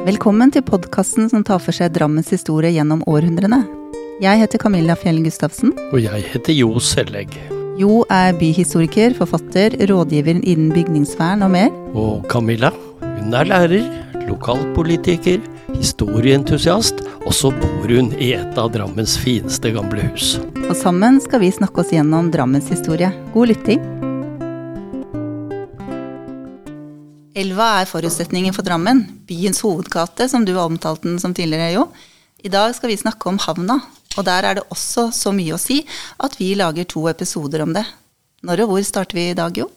[0.00, 3.58] Velkommen til podkasten som tar for seg Drammens historie gjennom århundrene.
[4.24, 5.74] Jeg heter Camilla Fjell Gustavsen.
[5.92, 7.36] Og jeg heter Jo Sellegg.
[7.76, 11.68] Jo er byhistoriker, forfatter, rådgiver innen bygningsvern og mer.
[11.92, 12.72] Og Camilla,
[13.04, 13.86] hun er lærer,
[14.24, 15.44] lokalpolitiker,
[15.76, 20.38] historieentusiast, og så bor hun i et av Drammens fineste gamle hus.
[20.64, 23.12] Og sammen skal vi snakke oss gjennom Drammens historie.
[23.36, 23.84] God lytting.
[27.60, 31.90] Elva er forutsetningen for Drammen, byens hovedgate, som du har omtalt den som tidligere, Jo.
[32.40, 33.74] I dag skal vi snakke om havna,
[34.16, 35.82] og der er det også så mye å si
[36.24, 37.84] at vi lager to episoder om det.
[38.48, 39.68] Når og hvor starter vi i dag, Jo?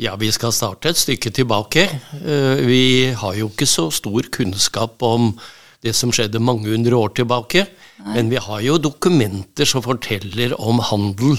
[0.00, 1.84] Ja, vi skal starte et stykke tilbake.
[2.24, 5.36] Eh, vi har jo ikke så stor kunnskap om
[5.84, 7.66] det som skjedde mange hundre år tilbake,
[8.00, 8.14] Nei.
[8.14, 11.36] men vi har jo dokumenter som forteller om handel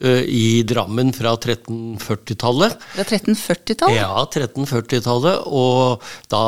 [0.00, 2.78] i Drammen fra 1340-tallet.
[2.94, 3.98] Fra 1340-tallet?
[4.00, 5.44] Ja, 1340-tallet.
[5.46, 6.46] Og da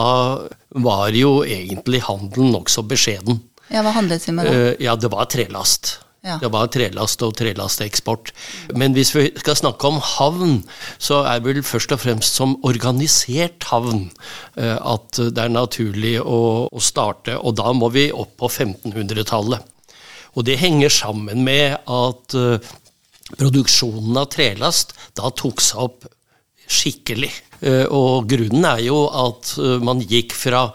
[0.75, 3.43] var jo egentlig handelen nokså beskjeden.
[3.73, 4.55] Ja, Hva handlet vi med da?
[4.55, 5.99] Eh, ja, det var trelast.
[6.25, 6.39] Ja.
[6.41, 8.33] Det var trelast og trelasteksport.
[8.81, 10.55] Men hvis vi skal snakke om havn,
[10.97, 14.07] så er det vel først og fremst som organisert havn
[14.57, 16.41] eh, at det er naturlig å,
[16.73, 17.37] å starte.
[17.37, 19.71] Og da må vi opp på 1500-tallet.
[20.35, 22.35] Og det henger sammen med at
[23.33, 26.07] produksjonen av trelast da tok seg opp
[26.71, 27.33] skikkelig.
[27.65, 30.67] Eh, og grunnen er jo at eh, man gikk fra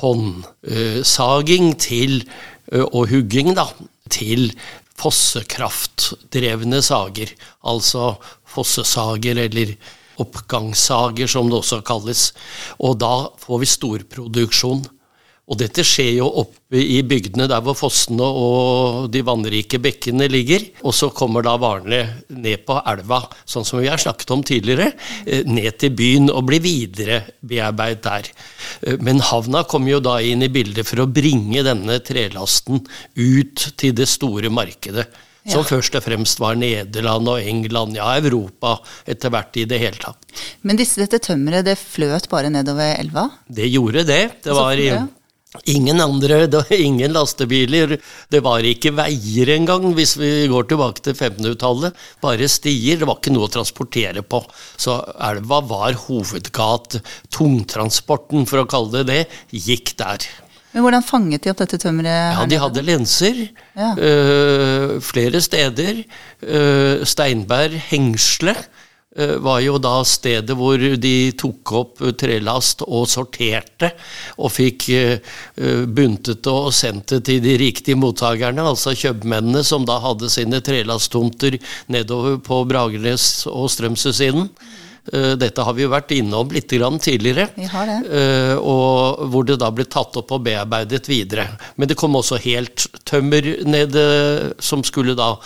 [0.00, 3.68] håndsaging til eh, og hugging, da,
[4.12, 4.50] til
[4.96, 7.32] fossekraftdrevne sager.
[7.66, 8.16] Altså
[8.48, 9.76] fossesager eller
[10.22, 12.30] oppgangssager, som det også kalles.
[12.80, 14.86] Og da får vi storproduksjon.
[15.46, 20.64] Og dette skjer jo oppe i bygdene der hvor fossene og de vannrike bekkene ligger.
[20.82, 22.00] Og så kommer da varene
[22.34, 24.90] ned på elva, sånn som vi har snakket om tidligere,
[25.24, 28.30] eh, ned til byen og blir videre bearbeidet der.
[28.82, 32.82] Eh, men havna kommer jo da inn i bildet for å bringe denne trelasten
[33.14, 35.06] ut til det store markedet.
[35.46, 40.00] Som først og fremst var Nederland og England, ja, Europa etter hvert i det hele
[40.02, 40.26] tatt.
[40.66, 43.28] Men disse, dette tømmeret det fløt bare nedover elva?
[43.46, 44.24] Det gjorde det.
[44.42, 44.90] Det var i
[45.72, 47.96] Ingen andre, det var ingen lastebiler.
[48.32, 51.96] Det var ikke veier engang, hvis vi går tilbake til 1500-tallet.
[52.24, 53.00] Bare stier.
[53.00, 54.42] Det var ikke noe å transportere på.
[54.76, 54.98] Så
[55.30, 57.00] elva var hovedgat.
[57.34, 59.22] Tungtransporten, for å kalle det det,
[59.66, 60.28] gikk der.
[60.76, 62.34] Men Hvordan fanget de opp dette tømmeret?
[62.36, 63.94] Ja, De hadde lenser ja.
[63.96, 66.02] øh, flere steder.
[66.44, 68.75] Øh, Steinberg hengsle Eh,
[69.16, 73.92] var jo da stedet hvor de tok opp trelast og sorterte,
[74.36, 75.36] og fikk eh,
[75.86, 80.60] buntet det og sendt det til de riktige mottakerne, altså kjøpmennene som da hadde sine
[80.64, 81.58] trelasttomter
[81.92, 84.50] nedover på Bragernes og Strømsøsiden.
[84.50, 84.85] Eh,
[85.38, 87.48] dette har vi jo vært innom litt tidligere.
[87.54, 87.98] Vi har det.
[88.10, 91.46] Eh, og hvor det da ble tatt opp og bearbeidet videre.
[91.76, 93.96] Men det kom også helt tømmer ned,
[94.58, 95.36] som skulle da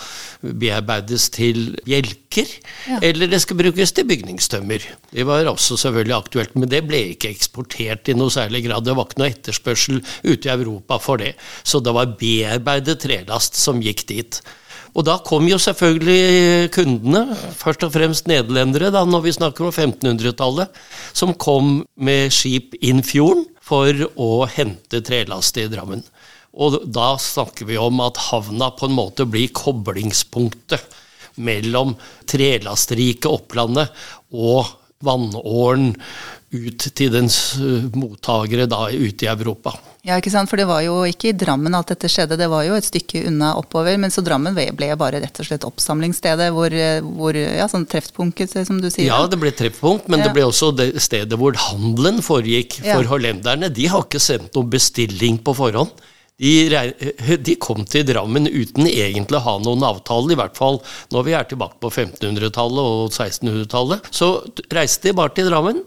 [0.41, 2.49] bearbeides til bjelker.
[2.89, 3.01] Ja.
[3.05, 4.87] Eller det skal brukes til bygningstømmer.
[5.13, 8.87] Det var også selvfølgelig aktuelt, men det ble ikke eksportert i noe særlig grad.
[8.87, 11.35] Det var ikke noe etterspørsel ute i Europa for det.
[11.63, 14.41] Så det var bearbeidet trelast som gikk dit.
[14.91, 19.75] Og da kom jo selvfølgelig kundene, først og fremst nederlendere, da, når vi snakker om
[19.75, 20.81] 1500-tallet,
[21.15, 26.03] som kom med skip inn fjorden for å hente trelast i Drammen.
[26.59, 30.99] Og da snakker vi om at havna på en måte blir koblingspunktet
[31.41, 31.95] mellom
[32.29, 33.95] trelastrike Opplandet
[34.35, 34.67] og
[35.07, 35.93] vannåren
[36.51, 39.77] ut til dens eh, mottakere da ute i Europa.
[40.07, 40.49] Ja, ikke sant?
[40.49, 43.27] For det var jo ikke i Drammen alt dette skjedde, det var jo et stykke
[43.29, 43.99] unna oppover.
[44.01, 46.75] Men så Drammen ble bare rett og slett oppsamlingsstedet, hvor,
[47.19, 49.11] hvor ja, sånn treffpunktet, som du sier.
[49.11, 50.29] Ja, det ble treffpunkt, men ja.
[50.29, 52.81] det ble også det stedet hvor handelen foregikk.
[52.81, 53.11] For ja.
[53.13, 55.93] hollenderne de har ikke sendt noen bestilling på forhånd.
[56.41, 60.81] De, de, kom til Drammen uten egentlig å ha noen avtale, i hvert fall
[61.13, 64.09] når vi er tilbake på 1500-tallet og 1600-tallet.
[64.09, 64.33] Så
[64.73, 65.85] reiste de bare til Drammen.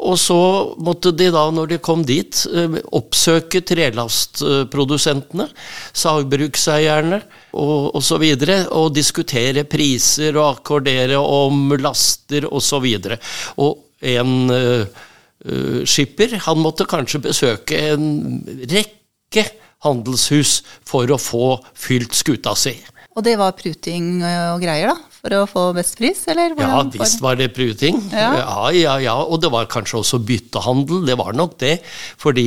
[0.00, 0.38] Og så
[0.80, 5.50] måtte de da, når de kom dit, eh, oppsøke trelastprodusentene,
[5.92, 7.20] sagbrukseierne
[7.52, 8.24] og osv.
[8.24, 8.48] Og,
[8.80, 12.88] og diskutere priser og akkordere om laster osv.
[12.96, 18.40] Og, så og en uh, skipper, han måtte kanskje besøke en
[18.70, 19.44] rekke
[19.84, 22.74] handelshus for å få fylt skuta si.
[23.16, 25.09] Og det var pruting og greier, da?
[25.20, 26.54] For å få best pris, eller?
[26.56, 27.98] Ja, visst var det pruting.
[28.08, 28.30] Ja.
[28.40, 29.16] ja, ja, ja.
[29.20, 31.04] Og det var kanskje også byttehandel.
[31.08, 31.76] Det var nok det.
[32.20, 32.46] Fordi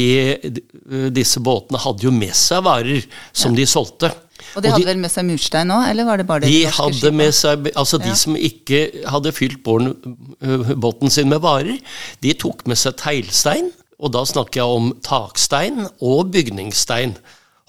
[1.14, 3.62] disse båtene hadde jo med seg varer som ja.
[3.62, 4.10] de solgte.
[4.58, 6.98] Og de hadde vel med seg murstein òg, eller var det bare det de hadde
[6.98, 7.16] skipet?
[7.16, 11.78] med seg, Altså de som ikke hadde fylt båten sin med varer,
[12.26, 13.72] de tok med seg teglstein
[14.04, 17.16] Og da snakker jeg om takstein og bygningsstein.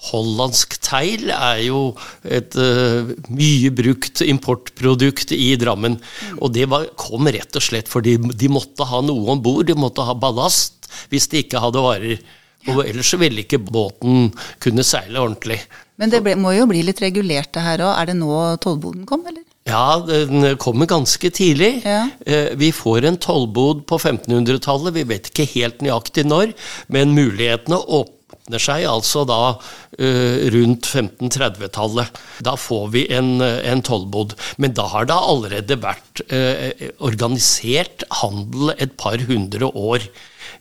[0.05, 1.79] Hollandsk teil er jo
[2.27, 5.97] et uh, mye brukt importprodukt i Drammen.
[6.41, 9.65] Og det var, kom rett og slett fordi de måtte ha noe om bord.
[9.69, 12.21] De måtte ha ballast hvis de ikke hadde varer.
[12.69, 14.31] Og ellers så ville ikke båten
[14.63, 15.59] kunne seile ordentlig.
[16.01, 17.93] Men det ble, må jo bli litt regulert det her òg.
[17.95, 18.31] Er det nå
[18.63, 19.43] tollboden kom, eller?
[19.65, 21.79] Ja, den kommer ganske tidlig.
[21.85, 22.03] Ja.
[22.25, 26.53] Eh, Vi får en tollbod på 1500-tallet, vi vet ikke helt nøyaktig når,
[26.93, 28.14] men mulighetene åpner
[28.53, 29.57] seg altså da
[29.97, 32.19] eh, rundt 1530-tallet.
[32.45, 34.35] Da får vi en, eh, en tollbod.
[34.57, 40.05] Men da har det allerede vært eh, organisert handel et par hundre år.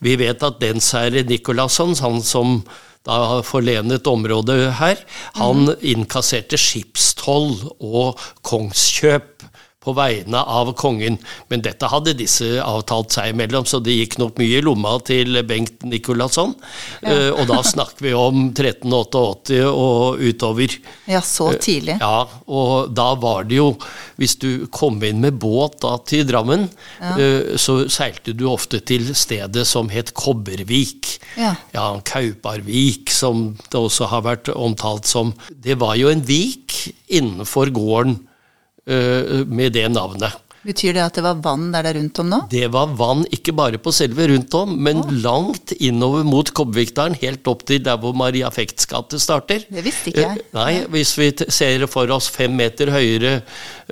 [0.01, 2.63] Vi vet at densherre Nicolasson, han som
[3.05, 4.97] da forlenet området her,
[5.37, 7.53] han innkasserte skipstoll
[7.85, 9.45] og kongskjøp
[9.85, 11.19] på vegne av kongen.
[11.53, 15.39] Men dette hadde disse avtalt seg imellom, så det gikk nok mye i lomma til
[15.49, 16.55] Bengt Nicolasson.
[17.05, 20.79] Uh, og da snakker vi om 1388 og utover.
[21.11, 21.99] Ja, så tidlig.
[22.01, 23.75] Ja, og da var det jo
[24.21, 26.69] Hvis du kom inn med båt da til Drammen,
[27.03, 31.09] eh, så seilte du ofte til stedet som het Kobbervik.
[31.35, 31.55] Ja.
[31.75, 35.35] Ja, Kauparvik, som det også har vært omtalt som.
[35.51, 38.34] Det var jo en vik innenfor gården eh,
[38.87, 40.41] med det navnet.
[40.65, 42.37] Betyr det at det var vann der det er rundt om nå?
[42.49, 47.45] Det var vann ikke bare på selve rundt om, men langt innover mot Kobbervikdalen, helt
[47.53, 49.67] opp til der hvor Maria Fekts gate starter.
[49.69, 50.41] Det visste ikke jeg.
[50.41, 53.35] Eh, Nei, hvis vi ser for oss fem meter høyere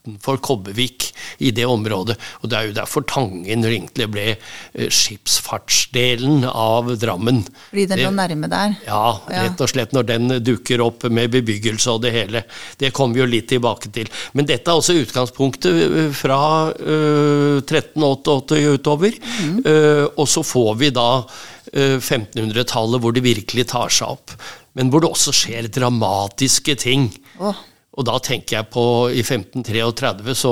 [0.01, 2.17] utenfor Kobbervik i det området.
[2.41, 7.43] Og det er jo derfor Tangen egentlig ble eh, skipsfartsdelen av Drammen.
[7.69, 8.75] Fordi den lå nærme der?
[8.87, 12.43] ja, rett og slett når den dukker opp med bebyggelse og det hele.
[12.81, 14.09] Det kommer vi jo litt tilbake til.
[14.33, 16.41] Men dette er også utgangspunktet øh, fra
[16.73, 19.17] uh, 1388 utover.
[19.41, 19.57] Mm.
[19.65, 24.33] Uh, og så får vi da uh, 1500-tallet hvor det virkelig tar seg opp.
[24.77, 27.11] Men hvor det også skjer dramatiske ting.
[27.41, 27.67] Åh.
[27.99, 30.51] Og da tenker jeg på i 1533 så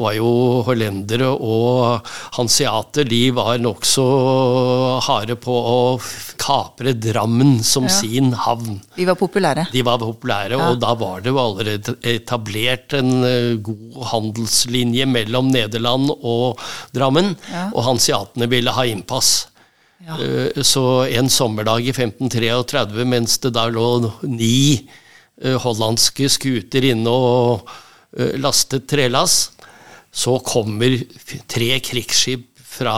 [0.00, 0.30] var jo
[0.64, 2.06] hollendere og
[2.38, 4.04] hanseater de var nokså
[5.04, 5.76] harde på å
[6.40, 7.88] kapre Drammen som Ja.
[7.92, 8.80] sin havn.
[8.96, 9.66] De var populære.
[9.72, 10.70] De var populære, Ja.
[10.70, 16.58] og da var det jo allerede etablert en eh, god handelslinje mellom Nederland og
[16.94, 17.70] Drammen, Ja.
[17.74, 19.48] og hanseatene ville ha innpass.
[20.06, 20.16] Ja.
[20.16, 24.88] Eh, Så en sommerdag i 1533, mens det da lå ni
[25.40, 27.70] hollandske skuter inne og
[28.18, 29.50] eh, lastet trelass,
[30.10, 30.98] så kommer
[31.50, 32.94] tre krigsskip fra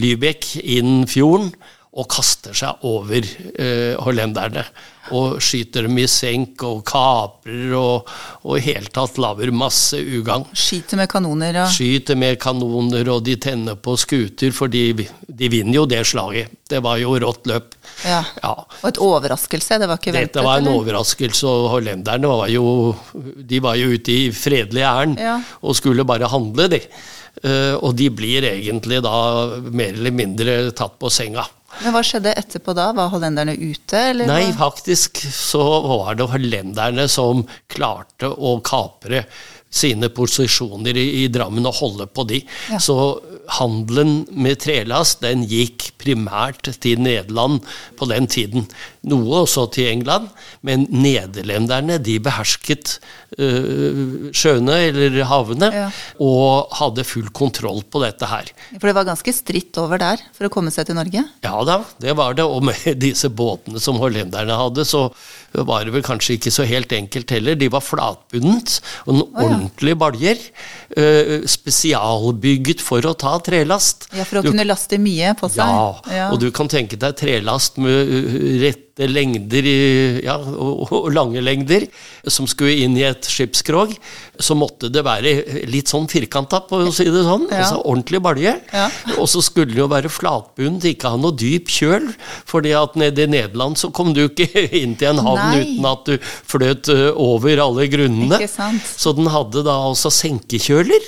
[0.00, 1.52] Lübeck inn fjorden
[1.90, 4.64] og kaster seg over eh, hollenderne.
[5.16, 8.08] Og skyter dem i senk og kaprer og,
[8.46, 10.44] og i hele tatt lager masse ugagn.
[10.54, 14.84] Skyter med kanoner og Skyter med kanoner, og de tenner på skuter, for de,
[15.26, 16.52] de vinner jo det slaget.
[16.70, 17.74] Det var jo rått løp.
[18.06, 18.20] ja.
[18.42, 18.52] Ja.
[18.80, 20.34] Og et overraskelse, det var ikke ventet?
[20.36, 20.78] Dette var en eller?
[20.84, 22.64] overraskelse, og hollenderne var jo,
[23.50, 25.40] de var jo ute i fredelig ærend Ja.
[25.62, 26.80] og skulle bare handle, de.
[27.44, 29.12] Uh, og de blir egentlig da
[29.70, 31.44] mer eller mindre tatt på senga.
[31.80, 32.90] Men hva skjedde etterpå da?
[32.96, 34.28] Var hollenderne ute, eller?
[34.28, 34.66] Nei, hva?
[34.68, 39.24] faktisk så var det hollenderne som klarte å kapre
[39.70, 42.40] sine posisjoner i, i Drammen og holde på de.
[42.72, 42.80] Ja.
[42.82, 42.96] Så
[43.60, 47.60] handelen med trelast den gikk primært til Nederland
[47.98, 48.66] på den tiden.
[49.10, 50.28] Noe også til England,
[50.66, 52.98] men nederlenderne de behersket
[53.38, 55.86] øh, sjøene eller havene Ja.
[56.22, 58.50] og hadde full kontroll på dette her.
[58.78, 61.24] For det var ganske stritt over der for å komme seg til Norge?
[61.46, 62.46] Ja da, det var det.
[62.46, 65.08] Og med disse båtene som hollenderne hadde, så
[65.52, 67.58] var det vel kanskje ikke så helt enkelt heller.
[67.58, 69.94] De var flatbundet, og en ja.
[69.98, 70.38] baljer.
[70.96, 74.08] Eh, spesialbygget for å ta trelast.
[74.16, 75.58] Ja, For å Du- kunne laste mye på seg?
[76.10, 79.64] ja, og du kan tenke deg trelast med uh, rette lengder
[80.22, 81.86] ja, og, og lange lengder
[82.28, 83.94] som skulle inn i et skipskrog.
[84.40, 87.46] Så måtte det være litt sånn firkanta, på å si det sånn.
[87.50, 87.62] Ja.
[87.62, 88.56] Altså ordentlig balje.
[88.72, 88.88] Ja.
[89.18, 92.10] Og så skulle det jo være flatbunnet, ikke ha noe dyp kjøl.
[92.46, 94.48] fordi at nede i Nederland så kom du ikke
[94.82, 95.62] inn til en havn Nei.
[95.64, 98.40] uten at du fløt uh, over alle grunnene.
[98.96, 100.79] Så den hadde da altså senkekjøler.
[100.80, 101.00] Eh,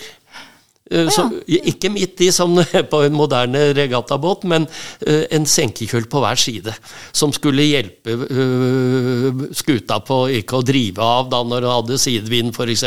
[1.14, 2.54] Så, ikke midt i som
[2.92, 4.66] på en moderne regattabåt, men
[5.06, 6.75] eh, en senkekjøl på hver side.
[7.16, 12.52] Som skulle hjelpe eh, skuta på ikke å drive av da når det hadde sidevind
[12.52, 12.87] f.eks.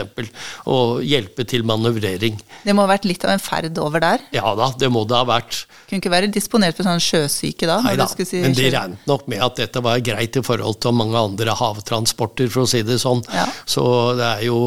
[0.72, 2.38] Og hjelpe til manøvrering.
[2.66, 4.24] Det må ha vært litt av en ferd over der?
[4.36, 5.66] Ja da, det må det ha vært.
[5.90, 7.80] Kunne ikke være disponert for sånn sjøsyke da?
[7.86, 10.96] Nei Neida, si men de regnet nok med at dette var greit i forhold til
[10.98, 13.24] mange andre havtransporter, for å si det sånn.
[13.34, 13.48] Ja.
[13.70, 13.86] Så
[14.20, 14.62] det er jo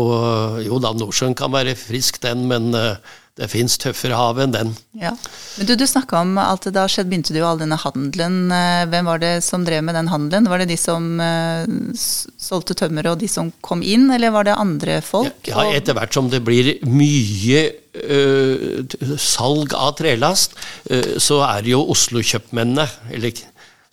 [0.65, 2.97] Jo da, Nordsjøen kan være frisk, den, men eh,
[3.39, 4.73] det fins tøffere hav enn den.
[4.99, 5.13] Ja.
[5.59, 8.39] Men du, du snakka om det da skjedde, begynte du jo all denne handelen.
[8.55, 10.49] Eh, Hvem var det som drev med den handelen?
[10.51, 14.59] Var det de som uh, solgte tømmer og de som kom inn, eller var det
[14.59, 15.39] andre folk?
[15.47, 17.63] Ja, ja etter hvert som det blir mye
[17.95, 20.59] uh, salg av trelast,
[20.91, 23.47] uh, så er det jo Oslo-kjøpmennene, eller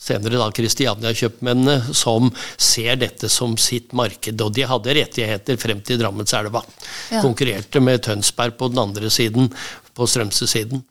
[0.06, 4.42] senere da Kristiania-kjøpmennene, som ser dette som sitt marked.
[4.42, 6.64] Og de hadde rettigheter frem til Drammenselva.
[7.14, 7.24] Ja.
[7.26, 9.50] Konkurrerte med Tønsberg på den andre siden,
[9.96, 10.84] på Strømsø-siden.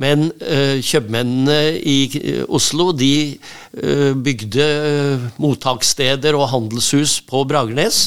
[0.00, 3.36] Men uh, kjøpmennene i eh, Oslo de
[3.80, 8.06] uh, bygde uh, mottakssteder og handelshus på Bragernes.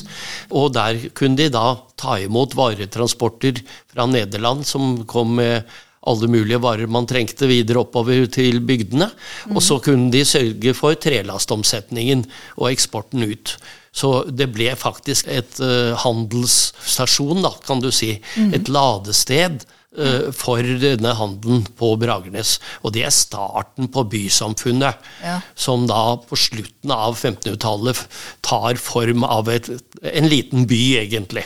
[0.49, 1.67] Og der kunne de da
[1.99, 5.69] ta imot varetransporter fra Nederland som kom med
[6.07, 9.09] alle mulige varer man trengte videre oppover til bygdene.
[9.51, 12.23] Og så kunne de sørge for trelastomsetningen
[12.57, 13.57] og eksporten ut.
[13.91, 18.13] Så det ble faktisk et uh, handelsstasjon, da, kan du si.
[18.53, 19.65] Et ladested
[19.97, 22.57] uh, for denne handelen på Bragernes.
[22.85, 25.39] Og det er starten på bysamfunnet, Ja.
[25.55, 28.05] som da på slutten av 1500-tallet
[28.45, 29.71] tar form av et,
[30.05, 31.43] en liten by, egentlig.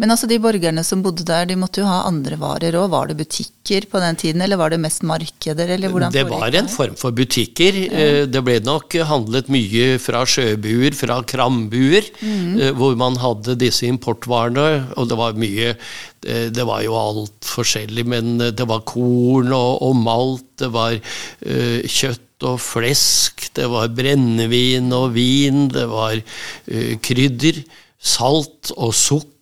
[0.00, 2.88] Men altså de borgerne som bodde der, de måtte jo ha andre varer òg.
[2.94, 6.58] Var det butikker på den tiden, eller var det mest markeder, eller hvordan Det var
[6.58, 7.78] en form for butikker.
[7.84, 8.26] Ja.
[8.26, 12.74] Det ble nok handlet mye fra sjøbuer, fra krambuer, mm.
[12.78, 14.68] hvor man hadde disse importvarene.
[14.98, 19.52] Og det var mye eh, Det var jo alt forskjellig, men eh, det var korn
[19.54, 25.86] og, og malt, det var uh, kjøtt og flesk, det var brennevin og vin, det
[25.90, 27.62] var uh, krydder,
[27.98, 29.33] salt og sukker,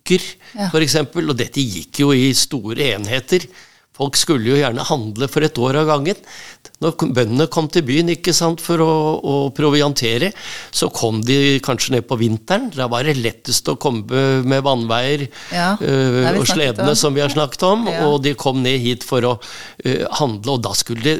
[0.53, 0.69] Ja.
[0.69, 1.29] for eksempel.
[1.31, 3.45] Og dette gikk jo i store enheter.
[3.93, 6.17] Folk skulle jo gjerne handle for et år av gangen.
[6.81, 8.87] Når bøndene kom til byen ikke sant, for å,
[9.21, 10.31] å proviantere,
[10.73, 12.71] så kom de kanskje ned på vinteren.
[12.73, 16.97] Da var det lettest å komme med vannveier Ja, vi og sledene om.
[16.97, 18.07] som vi har snakket om, Ja.
[18.09, 20.57] og de kom ned hit for å øh, handle.
[20.57, 21.15] Og da skulle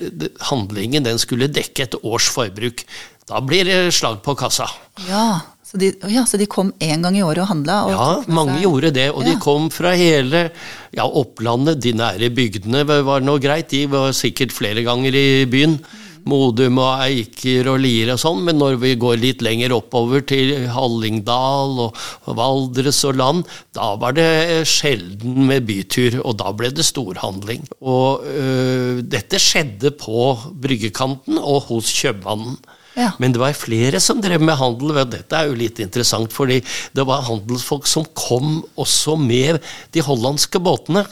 [0.50, 2.84] handlingen den skulle dekke et års forbruk.
[3.30, 4.66] Da blir det slag på kassa.
[5.08, 7.80] Ja, så de, ja, så de kom én gang i året og handla?
[7.88, 10.46] Og Ja, mange seg- gjorde det, og de kom fra hele
[10.94, 11.82] ja, Opplandet.
[11.82, 15.80] De nære bygdene var noe greit, de var sikkert flere ganger i byen.
[16.24, 20.54] Modum og Eiker og Lier og sånn, men når vi går litt lenger oppover til
[20.72, 21.98] Hallingdal og
[22.32, 23.44] og Valdres og land,
[23.76, 27.66] da var det sjelden med bytur, og da ble det storhandling.
[27.82, 32.56] Og øh, dette skjedde på bryggekanten og hos kjøpmannen.
[32.96, 33.12] Ja.
[33.18, 34.92] Men det var flere som drev med handel.
[35.02, 36.60] og Dette er jo litt interessant, fordi
[36.94, 39.60] det var handelsfolk som kom også med
[39.96, 41.06] de hollandske båtene.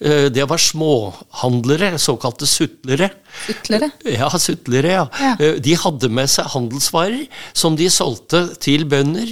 [0.00, 3.10] Eh, Det var småhandlere, såkalte sutlere.
[3.46, 3.90] Sutlere?
[4.04, 5.06] Ja, sutlere, ja.
[5.20, 5.36] Ja.
[5.40, 9.28] Eh, De hadde med seg handelsvarer som de solgte til bønder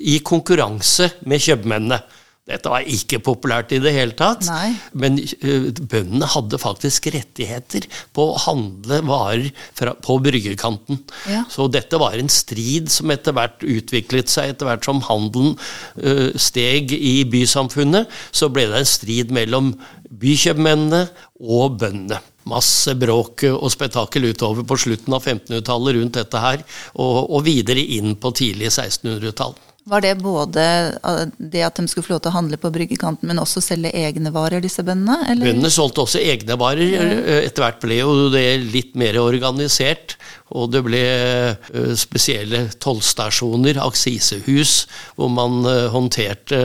[0.00, 2.00] i konkurranse med kjøpmennene.
[2.42, 4.72] Dette var ikke populært i det hele tatt, Nei.
[4.98, 7.86] men eh, bøndene hadde faktisk rettigheter
[8.18, 10.98] på å handle varer fra, på bryggekanten.
[11.30, 11.44] Ja.
[11.52, 14.56] Så dette var en strid som etter hvert utviklet seg.
[14.56, 15.54] Etter hvert som handelen
[16.02, 19.76] eh, steg i bysamfunnet, så ble det en strid mellom
[20.10, 21.06] bykjøpmennene
[21.46, 22.18] og bøndene.
[22.50, 26.66] Masse bråk og spetakkel utover på slutten av 1500-tallet rundt dette her,
[26.98, 29.54] og, og videre inn på tidlig 1600-tall.
[29.84, 30.62] Var det både
[31.02, 33.90] eh, det at de skulle få lov til å handle på bryggekanten, men også selge
[33.98, 35.24] egne varer, disse bøndene?
[35.32, 35.48] eller?
[35.50, 36.94] Bøndene solgte også egne varer.
[37.00, 40.16] Eh, Etter hvert ble jo det litt mer organisert.
[40.54, 44.76] Og det ble eh, spesielle tollstasjoner, aksisehus,
[45.18, 46.62] hvor man håndterte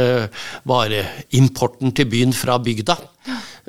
[0.70, 3.00] vareimporten til byen fra bygda.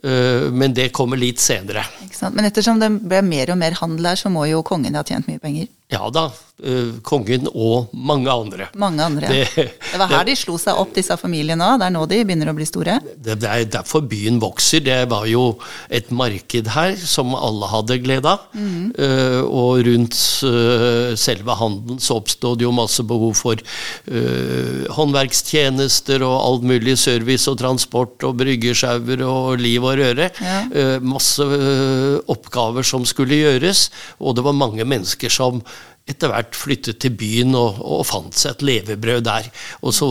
[0.05, 1.85] Eh, Men det kommer litt senere.
[2.33, 5.27] Men ettersom det ble mer og mer handel her, så må jo kongen ha tjent
[5.29, 5.69] mye penger.
[5.89, 6.27] Ja da,
[6.63, 8.67] eh, kongen og mange andre.
[8.77, 9.23] Mange andre.
[9.25, 9.45] ja.
[9.57, 11.79] Det- Det, var her de slo seg opp, disse familiene òg.
[11.81, 12.99] Det er nå de begynner å bli store.
[13.17, 14.81] Det det er derfor byen vokser.
[14.85, 15.59] Det var jo
[15.91, 18.41] et marked her som alle hadde glede av.
[18.55, 26.21] Eh, og rundt uh, selve handelen så oppstod det jo masse behov for uh, håndverkstjenester
[26.27, 30.31] og all mulig service og transport og bryggesjauer og liv og røre.
[30.43, 30.59] Ja.
[30.69, 33.89] Eh, masse eh, oppgaver som skulle gjøres,
[34.21, 35.63] og det var mange mennesker som
[36.09, 39.51] etter hvert flyttet til byen og, og fant seg et levebrød der.
[39.85, 40.09] Og så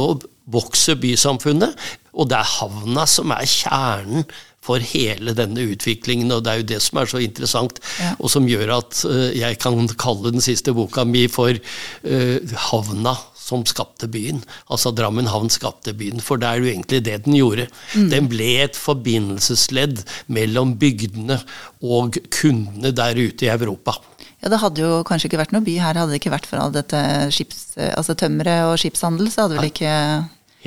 [0.47, 1.73] vokser bysamfunnet,
[2.17, 4.27] og det er havna som er kjernen
[4.67, 8.13] for hele denne utviklingen, og det er jo det som er så interessant, Ja.
[8.19, 13.15] og som gjør at eh, jeg kan kalle den siste boka mi for uh, Havna
[13.47, 14.41] som skapte byen.
[14.73, 17.69] Altså Drammen havn skapte byen, for det er jo egentlig det den gjorde.
[18.11, 21.39] Den ble et forbindelsesledd mellom bygdene
[21.85, 23.95] og kundene der ute i Europa.
[24.43, 26.61] Ja, Det hadde jo kanskje ikke vært noe by her, hadde det ikke vært for
[26.61, 26.99] all dette
[27.33, 29.93] skips, altså tømmeret og skipshandel, så hadde vel ikke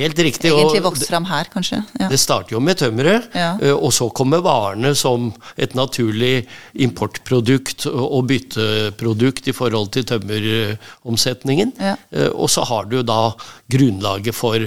[0.00, 0.50] Helt riktig.
[0.50, 1.82] egentlig vokst fram her, kanskje.
[2.00, 2.08] Ja.
[2.08, 3.50] Det starter jo med tømmeret, Ja.
[3.60, 11.72] eh, og så kommer varene som et naturlig importprodukt og bytteprodukt i forhold til tømmeromsetningen.
[11.80, 11.96] Ja.
[12.12, 13.32] Eh, Og så har du da
[13.70, 14.58] grunnlaget for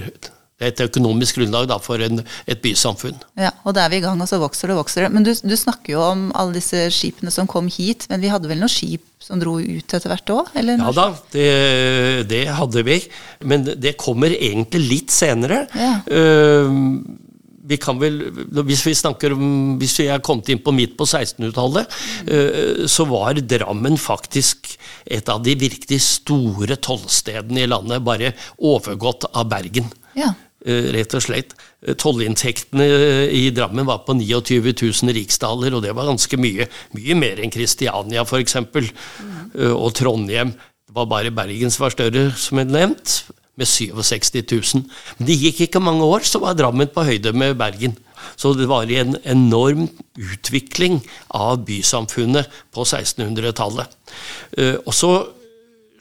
[0.68, 3.18] et økonomisk grunnlag da, for en, et bysamfunn.
[3.40, 5.14] Ja, og da er vi i gang, og så vokser det og vokser det.
[5.16, 8.52] Men du, du snakker jo om alle disse skipene som kom hit, men vi hadde
[8.52, 10.54] vel noen skip som dro ut etter hvert òg?
[10.60, 11.50] Ja da, det,
[12.32, 13.00] det hadde vi.
[13.48, 15.64] Men det kommer egentlig litt senere.
[15.80, 16.00] Ja.
[16.08, 17.30] Uh,
[17.64, 18.20] vi kan vel,
[18.68, 23.06] Hvis vi snakker om, hvis vi er kommet inn på midt på 1600-tallet, eh, så
[23.08, 24.74] var Drammen faktisk
[25.06, 29.88] et av de virkelig store tollstedene i landet, bare overgått av Bergen.
[30.18, 30.34] Ja.
[30.64, 31.56] Eh, rett og slett.
[31.84, 32.86] Eh, Tollinntektene
[33.36, 36.70] i Drammen var på 29 000 riksdaler, og det var ganske mye.
[36.96, 38.56] Mye mer enn Kristiania, f.eks.
[38.64, 39.74] mm.
[39.76, 40.54] Og Trondheim.
[40.88, 43.18] Det var bare Bergen som var større, som jeg nevnt,
[43.60, 44.86] med 67 000.
[45.20, 47.98] Men det gikk ikke mange år, så var Drammen på høyde med Bergen.
[48.40, 51.02] Så det var en enorm utvikling
[51.36, 53.92] av bysamfunnet på 1600-tallet.
[54.58, 55.12] Eh, Og så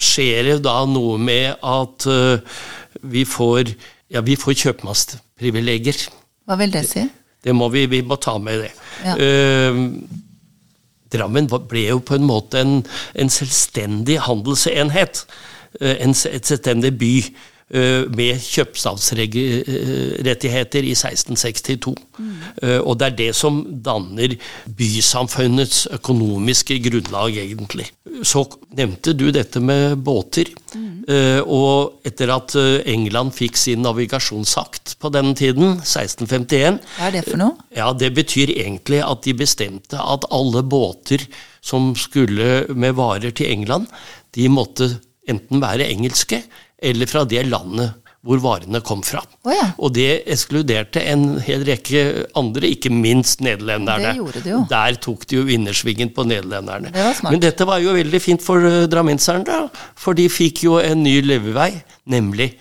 [0.02, 2.62] skjer det da noe med at eh,
[3.02, 3.74] vi får,
[4.12, 6.07] ja, vi får kjøpmannsprivilegier.
[6.48, 7.07] Hva vil det si?
[7.42, 8.72] Det må vi, vi må ta med det.
[9.03, 9.16] Ja.
[9.18, 10.31] Uh,
[11.12, 12.79] Drammen ble jo på en måte en,
[13.12, 15.27] en selvstendig handelsenhet.
[15.81, 17.11] Eh, en, et selvstendig by
[17.72, 21.94] med kjøpstavsrettigheter i 1662.
[22.18, 22.32] Mm.
[22.85, 24.35] og det er det som danner
[24.78, 27.87] bysamfunnets økonomiske grunnlag, egentlig.
[28.22, 28.44] Så
[28.76, 30.44] nevnte du dette med båter.
[30.76, 30.88] Mm.
[31.50, 37.24] og etter at eh, England fikk sin navigasjonsakt på den tiden, 1651 Hva er det
[37.26, 37.56] for noe?
[37.74, 41.18] ja, Det betyr egentlig at de bestemte at alle båter
[41.62, 43.87] som skulle med varer til England,
[44.35, 46.42] de måtte enten være engelske
[46.82, 49.20] eller fra det landet hvor varene kom fra.
[49.42, 49.72] Oh, ja.
[49.82, 52.02] Og det ekskluderte en hel rekke
[52.38, 54.12] andre, ikke minst nederlenderne.
[54.12, 54.60] Det gjorde det jo.
[54.70, 56.92] Der tok de jo vinnersvingen på nederlenderne.
[56.94, 57.34] Det var smart.
[57.34, 59.64] Men dette var jo veldig fint for uh, drammenserne, da,
[59.98, 61.72] for de fikk jo en ny levevei,
[62.14, 62.52] nemlig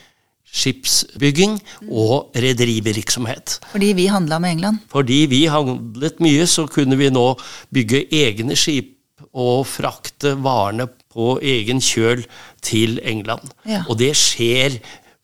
[0.52, 3.60] skipsbygging og rederivirksomhet.
[3.72, 4.82] Fordi vi handla med England.
[4.92, 7.28] Fordi vi handlet mye, så kunne vi nå
[7.72, 8.98] bygge egne skip
[9.32, 12.26] og frakte varene på egen kjøl
[12.66, 13.54] til England.
[13.68, 13.84] Ja.
[13.90, 14.80] Og det skjer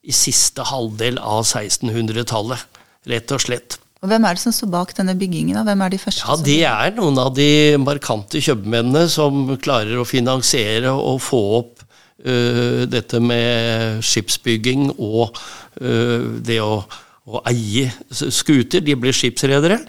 [0.08, 2.64] i siste halvdel av 1600-tallet,
[3.12, 3.78] rett og slett.
[4.04, 5.58] Og hvem er det som står bak denne byggingen?
[5.66, 6.24] Hvem er de første?
[6.24, 7.50] Ja, det er noen av de
[7.82, 15.34] markante kjøpmennene som klarer å finansiere og få opp uh, dette med skipsbygging og
[15.82, 16.84] uh, det å,
[17.28, 18.84] å eie skuter.
[18.84, 19.82] De blir skipsredere.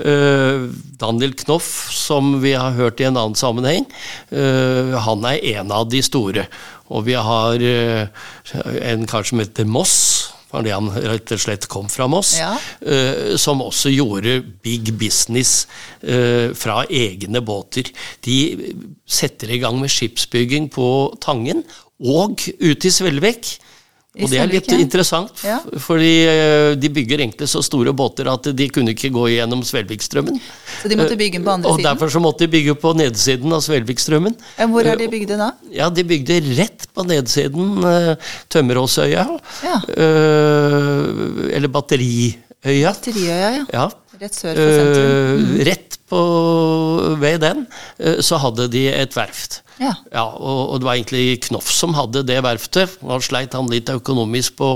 [0.00, 3.84] Uh, Daniel Knoff, som vi har hørt i en annen sammenheng,
[4.32, 6.46] uh, han er en av de store.
[6.88, 8.24] Og vi har uh,
[8.80, 9.98] en kar som heter Moss,
[10.46, 12.52] fordi han rett og slett kom fra Moss Ja.
[13.36, 15.66] som også gjorde big business
[16.56, 17.90] fra egne båter.
[18.24, 18.38] De
[19.04, 20.86] setter i gang med skipsbygging på
[21.20, 21.64] Tangen
[21.98, 23.56] og ute i Svelvik.
[24.16, 25.58] Og det er litt interessant, Ja.
[25.82, 30.38] fordi eh, de bygger egentlig så store båter at de kunne ikke gå gjennom Svelvikstrømmen.
[30.82, 31.84] Så de måtte bygge den på andre Og siden?
[31.90, 34.36] derfor så måtte de bygge på nedsiden av Svelvikstrømmen.
[34.72, 35.50] Hvor er de bygde da?
[35.70, 37.84] Ja, de bygde rett på nedsiden
[38.48, 39.26] Tømmeråsøya.
[39.66, 39.76] Ja.
[39.96, 42.40] eh, eller Batteriøya.
[42.64, 43.64] Batteriøya, ja.
[43.72, 43.86] Ja.
[44.16, 45.44] Rett sør for sentrum.
[45.44, 45.64] Mm.
[45.68, 46.20] rett på,
[47.20, 47.66] ved den
[48.00, 49.58] eh, så hadde de et verft.
[49.80, 49.92] Ja.
[50.24, 52.96] og, og det var egentlig Knoff som hadde det verftet.
[53.04, 54.70] Han sleit han litt økonomisk på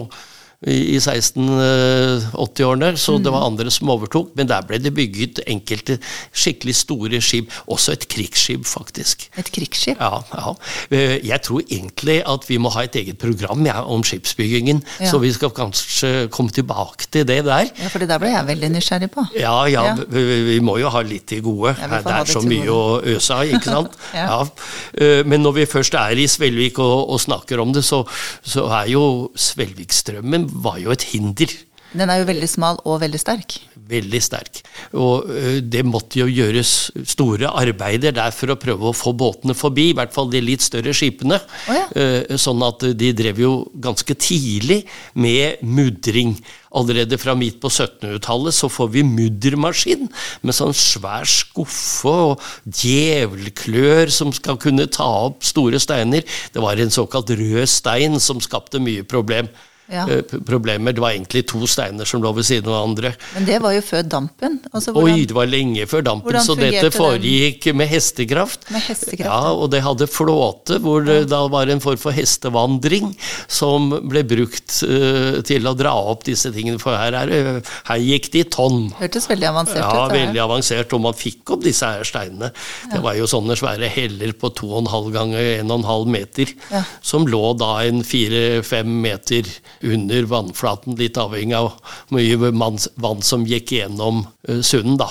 [0.68, 4.35] i, i 1680-årene, så det var andre som overtok.
[4.37, 5.96] Men der ble det bygget enkelte
[6.37, 7.53] skikkelig store skip.
[7.73, 9.25] Også et krigsskip, faktisk.
[9.40, 9.96] Et krigsskip?
[10.01, 10.53] Ja, ja.
[10.92, 14.83] Eh, Jeg tror egentlig at vi må ha et eget program ja, om skipsbyggingen.
[15.01, 17.70] Så vi skal kanskje komme tilbake til det der.
[17.81, 19.25] Ja, for det der ble jeg veldig nysgjerrig på.
[19.40, 19.87] Ja, ja.
[20.11, 21.73] Vi, vi må jo ha litt til gode.
[21.81, 23.96] Det er så mye å øse av, ikke sant?
[25.01, 28.03] Eh, Men når vi først er i Svelvik og, og snakker om det, så,
[28.42, 29.03] så er jo
[29.38, 31.53] Svelvikstrømmen var jo et hinder.
[31.91, 33.57] Den er jo veldig smal og veldig sterk.
[33.91, 34.61] Veldig sterk.
[34.95, 35.27] Og
[35.67, 39.97] det måtte jo gjøres store arbeider der for å prøve å få båtene forbi, i
[39.99, 41.41] hvert fall de litt større skipene.
[41.67, 41.89] Oh, ja.
[41.99, 43.51] Eh, Sånn at de drev jo
[43.83, 44.85] ganske tidlig
[45.19, 46.37] med mudring.
[46.79, 50.07] Allerede fra midt på 1700-tallet så får vi muddermaskin
[50.47, 56.23] med sånn svær skuffe og djevelklør som skal kunne ta opp store steiner.
[56.55, 59.51] Det var en såkalt rød stein som skapte mye problem.
[59.90, 60.05] Ja.
[60.09, 60.92] eh, problemer.
[60.94, 63.12] Det var egentlig to steiner som lå ved siden av hverandre.
[63.35, 64.61] Men det var jo før dampen.
[64.72, 66.94] Altså, hvordan, Oi, det var lenge før dampen, så dette den?
[66.94, 68.70] foregikk med hestekraft.
[68.70, 69.53] Med hestekraft, Ja, ja.
[69.53, 73.14] og det hadde flåte, hvor det da var en form for hestevandring
[73.50, 78.31] som ble brukt uh, til å dra opp disse tingene, for her, er, her gikk
[78.35, 78.90] det i tonn.
[79.00, 79.98] Hørtes veldig avansert Ja, ut.
[79.98, 82.53] Ja, veldig avansert, og man fikk opp disse her steinene.
[82.92, 86.85] Det var jo sånne svære heller på 2,5 ganger 1,5 meter, Ja.
[87.03, 89.50] som lå da en 4-5 meter
[89.87, 91.73] under vannflaten, litt avhengig av
[92.14, 95.11] mye vann som gikk gjennom uh, sunden, da.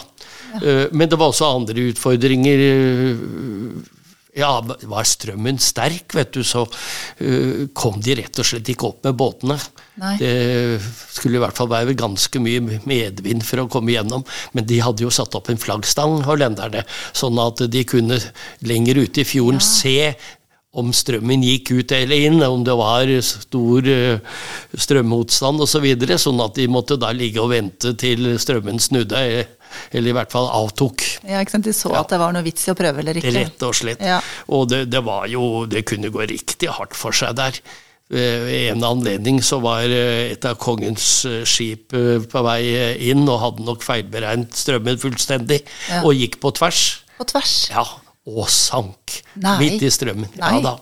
[0.64, 2.60] Eh, men det var også andre utfordringer.
[2.60, 3.16] eh,
[4.40, 6.62] ja, var strømmen sterk, vet du, så
[7.18, 9.58] eh, kom de rett og slett ikke opp med båtene.
[10.00, 10.14] Nei.
[10.22, 10.80] Det
[11.12, 15.04] skulle i hvert fall være ganske mye medvind for å komme gjennom, men de hadde
[15.04, 18.22] jo satt opp en flaggstang, hollenderne, sånn at de kunne
[18.70, 20.14] lenger ute i fjorden se
[20.78, 24.20] om strømmen gikk ut eller inn, om det var stor eh,
[24.78, 29.18] strømmotstand osv., så videre, sånn at de måtte da ligge og vente til strømmen snudde,
[29.18, 29.50] eh,
[29.94, 31.02] eller i hvert fall avtok.
[31.26, 31.66] Ja, ikke sant?
[31.68, 33.34] De så at det var noe vits i å prøve eller ikke.
[33.36, 34.02] Rett og slett.
[34.06, 34.20] Ja.
[34.54, 37.60] Og det, det var jo Det kunne gå riktig hardt for seg der.
[38.10, 42.96] Ved en anledning så var eh, et av kongens eh, skip eh, på vei eh,
[43.12, 45.60] inn og hadde nok feilberegnet strømmen fullstendig,
[45.92, 46.02] Ja.
[46.02, 46.82] og gikk på tvers.
[47.20, 47.54] På tvers.
[47.70, 47.86] Ja,
[48.30, 49.56] og sank Nei.
[49.64, 50.30] midt i strømmen.
[50.40, 50.52] Nei.
[50.58, 50.74] Ja da.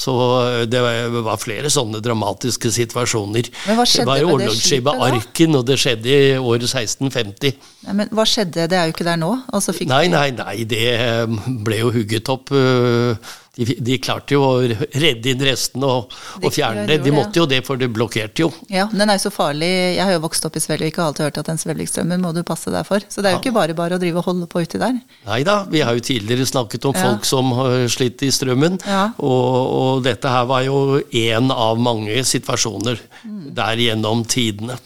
[0.00, 0.12] Så
[0.44, 3.48] eh, det var- flere sånne dramatiske situasjoner.
[3.66, 5.02] Men hva skjedde det var i orlogsskipet?
[5.08, 7.54] Arken, og det skjedde i året 1650.
[7.86, 8.66] Nei, men hva skjedde?
[8.70, 9.30] Det er jo ikke der nå.
[9.52, 11.26] Og så fikk Nei, nei, nei, det eh,
[11.64, 12.52] ble jo hugget opp.
[12.52, 13.16] øh,
[13.58, 17.00] De, de klarte jo å redde inn restene og, og fjerne det.
[17.02, 18.50] de måtte jo det, for det blokkerte jo.
[18.70, 19.68] Ja, men den er jo så farlig.
[19.96, 22.44] Jeg har jo vokst opp i Svelvik og alltid hørt at den Svelvikstrømmen må du
[22.46, 23.02] passe deg for.
[23.10, 25.00] Så det er jo ikke bare bare å drive og holde på uti der.
[25.26, 27.02] Nei da, vi har jo tidligere snakket om Ja.
[27.10, 28.78] folk som har slitt i strømmen.
[28.86, 29.02] Ja.
[29.18, 33.50] Og, og dette her var jo én av mange situasjoner Mm.
[33.54, 34.78] der gjennom tidene.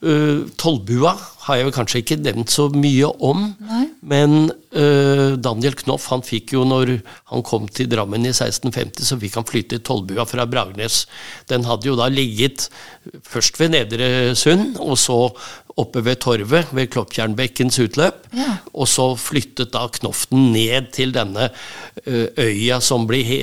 [0.00, 1.10] Uh, Tollbua
[1.44, 3.42] har jeg vel kanskje ikke nevnt så mye om.
[3.68, 3.82] Nei.
[4.00, 6.94] Men uh, Daniel Knoff han fikk jo når
[7.32, 11.02] han kom til Drammen i 1650, så fikk han flytte Tollbua fra Bragnes.
[11.52, 12.70] Den hadde jo da ligget
[13.28, 14.08] først ved Nedre
[14.38, 15.18] Sund, og så
[15.80, 18.24] oppe ved Torvet, ved Kloppjernbekkens utløp.
[18.36, 18.54] Ja.
[18.72, 23.42] Og så flyttet da Knoff den ned til denne uh, øya som ble he,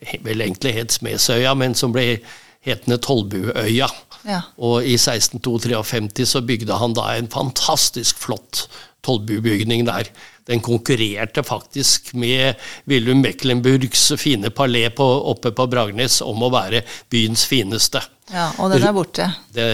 [0.00, 2.22] he, vel egentlig het Smedsøya, men som ble
[2.64, 3.90] hetende Tollbuøya.
[4.28, 4.42] Ja.
[4.62, 8.66] Og i 1652 så bygde han da en fantastisk flott
[9.02, 10.10] tollbubygning der.
[10.46, 12.58] Den konkurrerte faktisk med
[12.90, 18.02] Willum Mecklenburgs fine palé på, oppe på Bragnes om å være byens fineste.
[18.32, 19.26] Ja, og den er borte.
[19.52, 19.66] Det,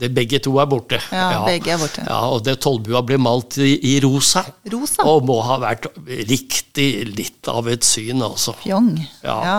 [0.00, 1.00] det begge to er borte.
[1.12, 2.04] Ja, begge er borte.
[2.06, 4.44] Ja, og det tollbua ble malt i, i rosa.
[4.70, 5.04] Rosa?
[5.08, 8.54] Og må ha vært riktig litt av et syn, altså.
[8.62, 8.94] Fjong.
[9.24, 9.38] Ja.
[9.44, 9.58] Ja.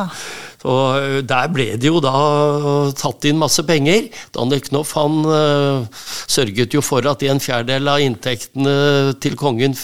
[0.59, 0.73] Så
[1.23, 4.09] der ble det jo da tatt inn masse penger.
[4.35, 5.87] Daniel Knoff han uh,
[6.27, 8.75] sørget jo for at en fjerdedel av inntektene
[9.23, 9.77] til kongen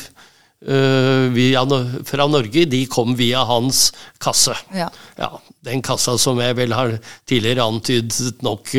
[0.68, 1.64] uh, via,
[2.10, 3.88] fra Norge, de kom via hans
[4.20, 4.58] kasse.
[4.76, 4.90] Ja.
[5.16, 5.32] Ja,
[5.64, 8.76] Den kassa som jeg vel har tidligere antydet nok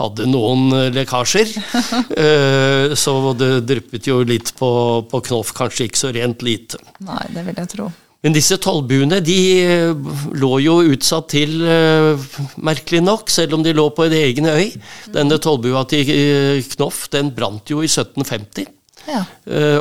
[0.00, 1.54] hadde noen lekkasjer.
[2.14, 4.68] Eh, så det dryppet jo litt på,
[5.10, 6.78] på Knoff, kanskje ikke så rent lite.
[7.04, 7.88] Nei, det vil jeg tro.
[8.24, 9.90] Men disse tollbuene de eh,
[10.40, 14.70] lå jo utsatt til, uh, merkelig nok, selv om de lå på en egen øy.
[15.12, 18.70] Denne tollbua til uh, Knoff den brant jo i 1750.
[19.04, 19.18] Ja.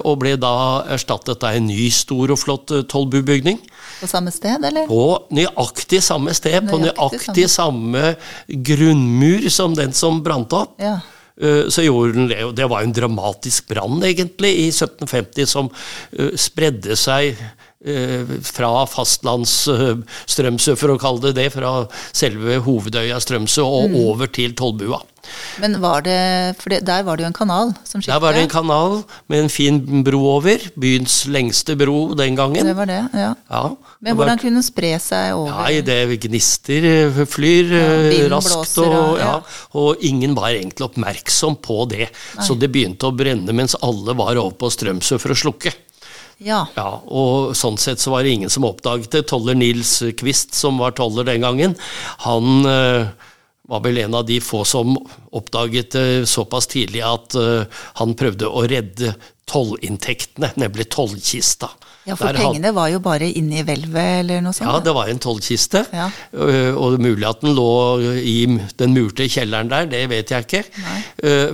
[0.03, 0.49] Og ble da
[0.91, 3.61] erstattet av en ny stor og flott tollbubygning.
[4.01, 4.83] På samme sted, eller?
[4.89, 6.57] På nøyaktig samme sted.
[6.57, 8.03] Nøyaktig på nøyaktig samme.
[8.11, 10.75] samme grunnmur som den som brant opp.
[10.83, 10.97] Ja.
[11.71, 15.71] Så gjorde den det, og det var en dramatisk brann, egentlig, i 1750, som
[16.35, 21.73] spredde seg Eh, fra fastlands-Strømsø, for å kalle det det, fra
[22.15, 23.97] selve hovedøya Strømsø og mm.
[24.07, 25.01] over til Tollbua.
[25.61, 26.19] Men var det,
[26.59, 28.11] for der var det jo en kanal som skilte?
[28.11, 28.95] Der var det en kanal
[29.31, 30.65] med en fin bro over.
[30.79, 32.67] Byens lengste bro den gangen.
[32.67, 33.31] Det var det, ja.
[33.49, 33.63] ja
[34.03, 35.53] Men hvordan kunne den spre seg over?
[35.63, 38.53] Nei, det gnister, eh, flyr ja, eh, raskt.
[38.53, 39.37] Blåser, og, ja.
[39.79, 42.09] og, ingen var egentlig oppmerksom på det.
[42.09, 42.47] Nei.
[42.47, 45.73] Så det begynte å brenne mens alle var over på Strømsø for å slukke.
[46.37, 46.63] Ja.
[46.75, 46.89] ja.
[47.05, 49.25] Og sånn sett så var det ingen som oppdaget det.
[49.31, 51.77] Toller Nils Quist, som var toller den gangen,
[52.25, 53.11] han uh,
[53.71, 54.95] var vel en av de få som
[55.31, 57.63] oppdaget det såpass tidlig at uh,
[58.01, 59.15] han prøvde å redde
[59.49, 61.71] tollinntektene, nemlig tollkista.
[62.03, 62.75] Ja, for Der pengene had...
[62.75, 64.67] var jo bare inni hvelvet, eller noe sånt?
[64.67, 65.85] Ja, det var en tollkiste.
[65.95, 66.09] Ja.
[66.35, 67.67] Og er mulig at den lå
[68.19, 68.37] i
[68.79, 70.63] den murte kjelleren der, det vet jeg ikke.
[70.83, 70.97] Nei.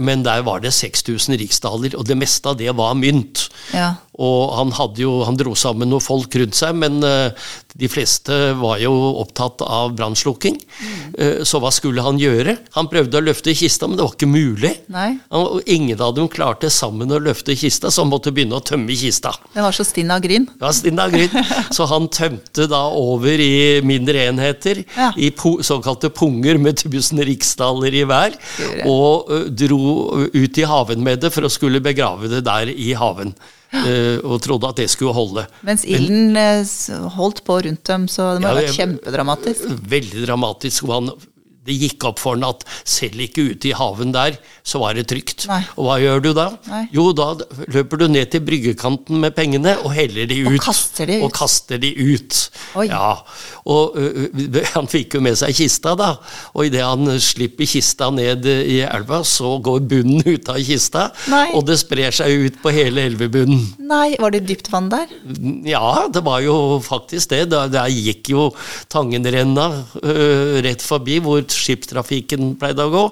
[0.01, 3.45] Men der var det 6000 riksdaler, og det meste av det var mynt.
[3.77, 3.91] Ja.
[4.19, 8.91] Og han, jo, han dro sammen noen folk rundt seg, men de fleste var jo
[9.21, 10.58] opptatt av brannslukking.
[10.60, 11.45] Mm.
[11.47, 12.58] Så hva skulle han gjøre?
[12.75, 14.73] Han prøvde å løfte kista, men det var ikke mulig.
[14.91, 15.13] Nei.
[15.36, 18.95] Og ingen av dem klarte sammen å løfte kista, så han måtte begynne å tømme
[18.99, 19.32] kista.
[19.53, 20.47] Det var så stinn av gryn?
[20.60, 21.32] Ja, stinn av gryn.
[21.75, 25.12] Så han tømte da over i mindre enheter, ja.
[25.17, 25.29] i
[25.65, 28.36] såkalte punger med tusen riksdaler i hver,
[28.89, 32.91] og uh, dro ut i haven med det for å skulle begrave det der i
[32.97, 33.36] haven.
[33.69, 35.43] Uh, og trodde at det skulle holde.
[35.67, 36.38] Mens ilden
[37.13, 39.67] holdt på rundt dem, så det må ja, ha vært kjempedramatisk?
[39.91, 40.88] Veldig dramatisk.
[40.88, 41.12] og han
[41.69, 45.08] det gikk opp for han at selv ikke ute i haven der, så var det
[45.10, 45.47] trygt.
[45.49, 45.62] Nei.
[45.77, 46.47] Og hva gjør du da?
[46.69, 46.84] Nei.
[46.95, 47.32] Jo, da
[47.71, 50.51] løper du ned til bryggekanten med pengene og heller de ut.
[50.58, 51.25] Og kaster de ut.
[51.27, 52.39] Og kaster de ut.
[52.89, 53.13] Ja.
[53.69, 54.27] Og ø,
[54.75, 56.12] han fikk jo med seg kista, da.
[56.55, 61.47] Og idet han slipper kista ned i elva, så går bunnen ut av kista, Nei.
[61.58, 63.65] og det sprer seg ut på hele elvebunnen.
[63.89, 65.10] Nei, Var det dypt vann der?
[65.67, 67.45] Ja, det var jo faktisk det.
[67.53, 68.49] Der, der gikk jo
[68.91, 69.67] Tangenrenna
[70.03, 73.05] uh, rett forbi, hvor skipstrafikken pleide å gå.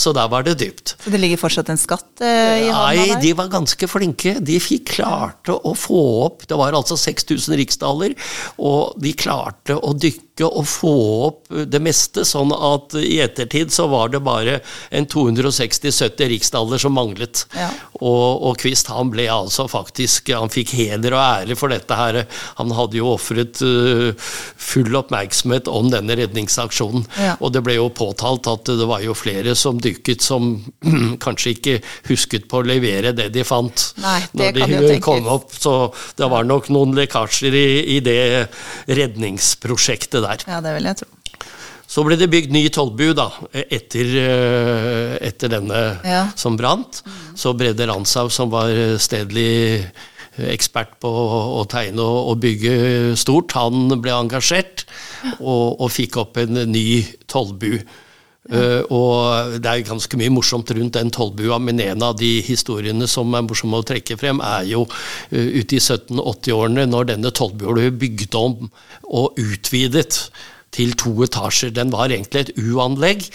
[0.00, 0.94] Så der var det dypt.
[1.00, 3.14] Så det ligger fortsatt en skatt eh, i havna der?
[3.14, 4.36] Nei, de var ganske flinke.
[4.44, 8.14] De fikk klarte å få opp Det var altså 6000 riksdaler,
[8.62, 10.92] og de klarte å dykke og få
[11.28, 14.56] opp det meste, sånn at i ettertid så var det bare
[14.90, 17.44] en 260-70 riksdaler som manglet.
[17.54, 17.68] Ja.
[18.00, 22.24] Og, og Kvist han ble altså faktisk Han fikk heder og ære for dette her.
[22.58, 24.10] Han hadde jo ofret uh,
[24.58, 27.06] full oppmerksomhet om denne redningsaksjonen.
[27.20, 27.36] Ja.
[27.38, 30.56] Og det ble jo påtalt at det var jo flere som dykket som
[31.24, 31.76] kanskje ikke
[32.10, 35.52] husket på å levere det de fant Nei, det når de kom opp.
[35.54, 35.74] Så
[36.18, 38.20] det var nok noen lekkasjer i, i det
[38.90, 40.48] redningsprosjektet der.
[40.50, 41.10] Ja, det vil jeg tro.
[41.94, 46.24] Så ble det bygd ny tollbu da, etter, eh, etter denne ja.
[46.34, 47.04] som brant.
[47.38, 49.84] Så Brede Ranshaug, som var stedlig
[50.50, 51.10] ekspert på
[51.60, 54.86] å tegne og bygge stort, han ble engasjert
[55.40, 56.88] og, og fikk opp en ny
[57.30, 57.78] tollbu.
[58.44, 63.08] Uh, og det er ganske mye morsomt rundt den tollbua, men en av de historiene
[63.08, 64.90] som er morsomme å trekke frem, er jo uh,
[65.32, 68.68] ute i 1780-årene, når denne tollbua ble bygd om
[69.08, 70.26] og utvidet
[70.74, 71.72] til to etasjer.
[71.72, 73.30] Den var egentlig et U-anlegg,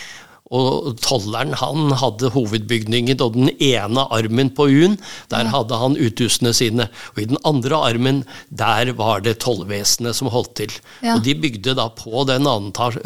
[0.49, 4.97] og tolleren han hadde hovedbygningen, og den ene armen på U-en,
[5.29, 6.87] der hadde han uthusene sine.
[7.13, 10.73] Og i den andre armen, der var det tollvesenet som holdt til.
[11.05, 11.15] Ja.
[11.15, 12.49] Og de bygde da på den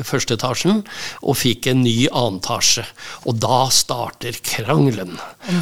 [0.08, 0.86] første etasjen,
[1.22, 2.88] og fikk en ny annen etasje.
[3.28, 5.18] Og da starter krangelen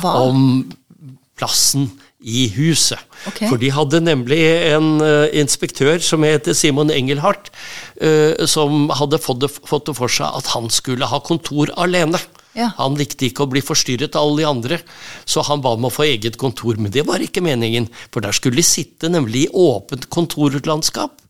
[0.06, 0.70] om
[1.40, 1.90] plassen
[2.22, 3.00] i huset.
[3.28, 3.50] Okay.
[3.50, 4.40] For de hadde nemlig
[4.72, 7.50] en uh, inspektør som heter Simon Engelhardt,
[8.02, 12.22] uh, som hadde fått det, fått det, for seg at han skulle ha kontor alene.
[12.58, 12.74] Ja.
[12.82, 14.82] Han likte ikke å bli forstyrret av alle de andre,
[15.24, 16.78] så han ba om å få eget kontor.
[16.82, 21.21] Men det var ikke meningen, for der skulle de sitte nemlig i åpent kontorlandskap.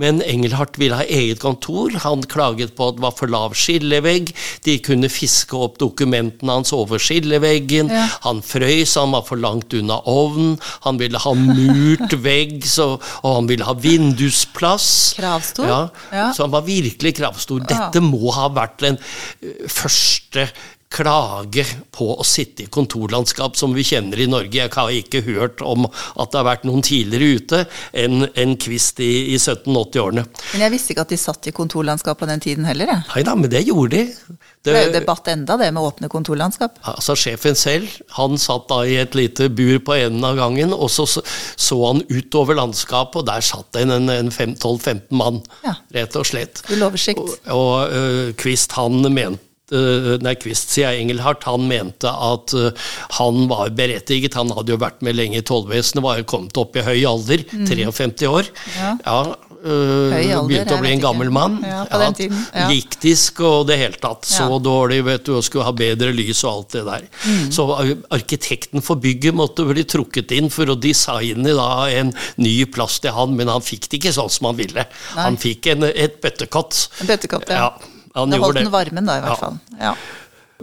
[0.00, 1.94] Men Engelhardt ville ha eget kontor.
[2.04, 4.32] Han klaget på at det var for lav skillevegg.
[4.64, 7.92] De kunne fiske opp dokumentene hans over skilleveggen.
[7.92, 8.06] Ja.
[8.26, 10.56] Han frøys, han var for langt unna ovnen.
[10.86, 14.90] Han ville ha murt vegg, så, og han ville ha vindusplass.
[15.20, 15.68] Kravstor?
[15.68, 15.80] Ja,
[16.14, 16.28] ja.
[16.36, 17.64] Så han var virkelig kravstor.
[17.68, 20.48] Dette må ha vært den eh, første
[20.90, 21.62] klage
[21.94, 24.58] på å sitte i kontorlandskap som vi kjenner i Norge.
[24.58, 27.60] Jeg har ikke hørt om at det har vært noen tidligere ute
[27.94, 30.24] enn en Kvist i, i 1780-årene.
[30.26, 33.06] Men jeg visste ikke at de satt i kontorlandskap på den tiden heller, jeg.
[33.14, 34.34] Nei da, men det gjorde de.
[34.60, 36.80] Det, ble jo debatt enda, det med åpne kontorlandskap.
[36.90, 40.90] Altså Sjefen selv han satt da i et lite bur på enden av gangen, og
[40.92, 45.76] så så han utover landskapet, og der satt det en, en 12-15 mann, ja.
[45.94, 46.64] rett og slett.
[46.72, 47.22] Uloversikt.
[47.22, 49.49] Og, og uh, Kvist han mente
[50.24, 52.70] nei, Kvist, sier jeg, Engelhardt, han mente at uh,
[53.18, 54.38] han var berettiget.
[54.38, 57.46] Han hadde jo vært med lenge i tollvesenet, var jo kommet opp i høy alder,
[57.46, 57.68] mm.
[57.70, 58.50] 53 år.
[58.78, 58.96] Ja.
[59.04, 59.20] ja
[59.64, 61.58] uh, alder, begynte å bli en gammel mann.
[61.66, 62.40] Ja, på den tiden.
[62.54, 62.68] Ja.
[62.72, 64.28] Giktisk og det hele tatt.
[64.28, 64.58] Så ja.
[64.62, 67.06] dårlig, vet du, og skulle ha bedre lys og alt det der.
[67.26, 67.46] Mm.
[67.54, 67.66] Så
[68.16, 73.14] arkitekten for bygget måtte bli trukket inn for å designe da en ny plass til
[73.16, 74.86] han, men han fikk det ikke sånn som han ville.
[74.86, 75.22] Nei.
[75.22, 76.86] Han fikk en, et bøttekott.
[77.02, 77.70] En bøttekott, ja.
[77.70, 77.89] ja.
[78.18, 79.60] Han det holdt den varmen da, i hvert fall.
[79.78, 79.94] Ja.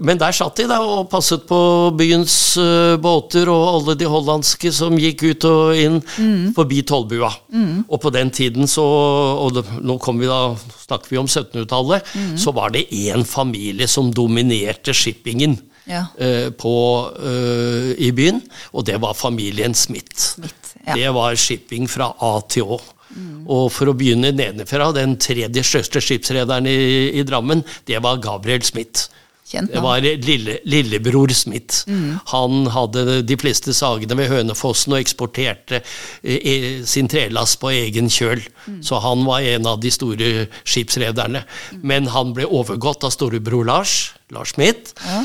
[0.03, 1.57] Men der satt de da og passet på
[1.97, 6.51] byens uh, båter og alle de hollandske som gikk ut og inn mm.
[6.57, 7.31] forbi tollbua.
[7.53, 7.85] Mm.
[7.87, 10.41] Og på den tiden så Og det, nå vi da,
[10.85, 12.13] snakker vi om 1700-tallet.
[12.13, 12.35] Mm.
[12.37, 15.57] Så var det én familie som dominerte shippingen.
[15.87, 16.05] Ja.
[16.19, 16.75] Uh, på,
[17.15, 18.41] uh, i byen,
[18.75, 20.35] og det var familien Smith.
[20.35, 20.95] Smith ja.
[20.95, 22.79] Det var shipping fra A til Å.
[23.13, 23.45] Mm.
[23.45, 26.77] Og for å begynne nedenfra, den tredje største skipsrederen i,
[27.19, 29.07] i Drammen, det var Gabriel Smith.
[29.47, 31.85] Kjent, det var lille, lillebror Smith.
[31.87, 32.17] Mm.
[32.33, 35.79] Han hadde de fleste sagene ved Hønefossen og eksporterte
[36.19, 38.43] eh, sin trelast på egen kjøl.
[38.65, 38.81] Mm.
[38.83, 40.31] Så han var en av de store
[40.67, 41.45] skipsrederne.
[41.79, 43.95] Men han ble overgått av storebror Lars,
[44.35, 44.91] Lars Smith.
[45.05, 45.23] Ja.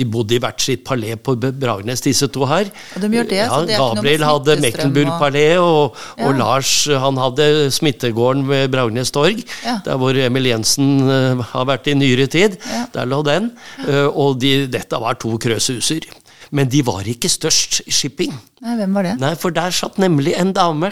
[0.00, 2.70] De bodde i hvert sitt palé på Bragernes, disse to her.
[2.96, 6.28] Og de gjør det, ja, det Gabriel hadde Mecklenburg-palé, og, ja.
[6.28, 6.72] og, Lars
[7.04, 9.76] han hadde Smittegården ved Bragernes torg, ja.
[9.84, 12.56] der hvor Emil Jensen uh, har vært i nyere tid.
[12.94, 13.52] Der lå den.
[13.84, 16.08] Uh, og de, dette var to krøshuser.
[16.56, 18.34] Men de var ikke størst i shipping.
[18.64, 19.14] Nei, hvem var det?
[19.22, 20.90] Nei, For der satt nemlig en dame.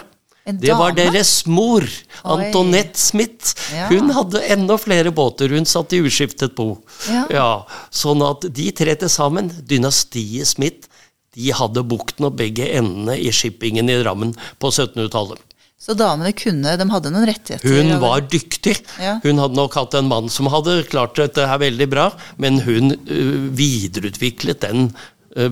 [0.57, 1.85] Det var deres mor,
[2.25, 3.55] Antonette Smith.
[3.75, 3.89] Ja.
[3.93, 5.53] Hun hadde enda flere båter.
[5.53, 6.71] Hun satt i uskiftet bo.
[7.11, 7.27] Ja.
[7.33, 7.51] ja.
[7.91, 10.89] sånn at de tre til sammen, dynastiet Smith,
[11.37, 15.45] de hadde bukten og begge endene i shippingen i Drammen på 1700-tallet.
[15.79, 17.71] Så damene kunne, de hadde noen rettigheter?
[17.71, 18.75] Hun var dyktig.
[18.99, 19.21] Ja.
[19.23, 22.09] Hun hadde nok hatt en mann som hadde klart dette her veldig bra,
[22.43, 24.91] men hun uh, videreutviklet den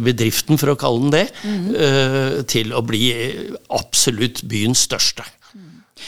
[0.03, 2.44] bedriften, for å kalle den det, mm.
[2.51, 3.05] til å bli
[3.77, 5.27] absolutt byens største.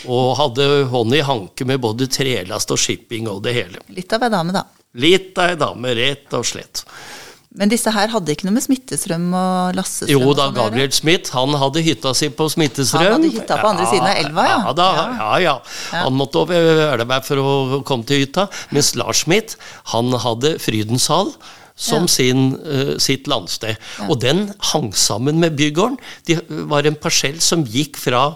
[0.07, 3.81] Og hadde hånd i hanke med både trelast og shipping og det hele.
[3.95, 4.67] Litt av ei dame, da.
[5.01, 6.85] Litt av ei dame, rett og slett.
[7.59, 11.33] Men disse her hadde ikke noe med Smittestrøm og Lassestrøm Jo da, sånn, Gabriel Smith
[11.33, 13.03] han hadde hytta si på Smittestrøm.
[13.03, 14.59] Han hadde hytta på andre ja, siden av elva, ja.
[14.61, 15.31] Ja, da, ja.
[15.47, 15.55] ja.
[16.05, 18.47] Han måtte over elva for å komme til hytta.
[18.77, 19.57] Mens Lars Smith
[19.95, 21.33] han hadde Frydenshall
[21.79, 22.13] som ja.
[22.13, 23.79] sin, uh, sitt landsted.
[23.79, 24.09] Ja.
[24.11, 25.99] Og den hang sammen med bygården.
[26.27, 28.33] Det var en parsell som gikk fra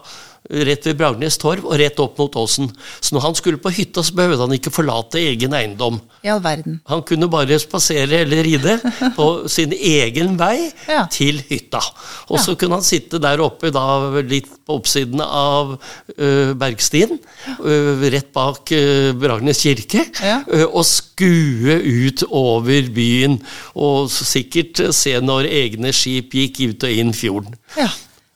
[0.50, 2.70] rett ved Bragnes torv og rett opp mot åsen.
[3.00, 6.00] Så når han skulle på hytta, så behøvde han ikke forlate egen eiendom.
[6.26, 6.80] I all verden.
[6.90, 8.76] Han kunne bare spasere eller ride
[9.18, 11.06] på sin egen vei ja.
[11.12, 11.82] til hytta.
[12.28, 12.44] Og ja.
[12.46, 13.84] så kunne han sitte der oppe da
[14.20, 17.16] litt på oppsiden av uh, Bergstien,
[17.62, 20.40] uh, rett bak uh, Bragnes kirke, ja.
[20.68, 23.38] og skue ut over byen.
[23.78, 27.60] Og sikkert se når egne skip gikk ut og inn fjorden.
[27.78, 27.90] Ja.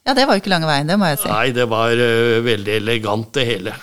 [0.06, 1.30] Ja, det var jo ikke lange veien, det må jeg si.
[1.32, 3.74] Nei, det var uh, veldig elegant, det hele.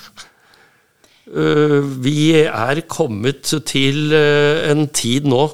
[1.28, 5.46] Uh, vi er kommet til uh, en tid nå,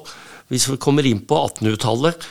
[0.50, 2.24] hvis vi kommer inn på 1800-tallet,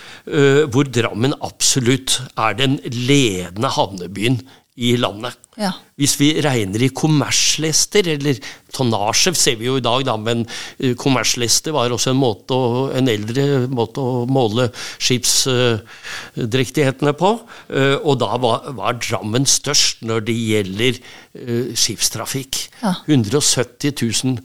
[0.75, 4.41] hvor Drammen absolutt er den ledende havnebyen
[4.79, 5.35] i landet.
[5.59, 5.73] Ja.
[5.99, 8.35] Hvis vi regner i kommerslester, eller
[8.75, 10.45] tonnasje ser vi jo i dag, da, men
[10.79, 14.69] eh, kommerslester var også en, måte å, en eldre måte å måle
[15.03, 17.39] skipsdrektighetene på.
[17.75, 22.69] Eh, og da var, var, Drammen størst når det gjelder uh, skipstrafikk.
[22.83, 22.93] Ja.
[23.07, 24.39] 170 000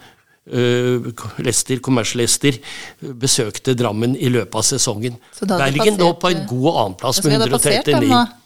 [0.44, 1.08] Uh,
[1.40, 2.52] lester, kommerslester
[3.00, 5.16] besøkte Drammen i løpet av sesongen.
[5.40, 8.43] Bergen lå på en god annenplass med 139.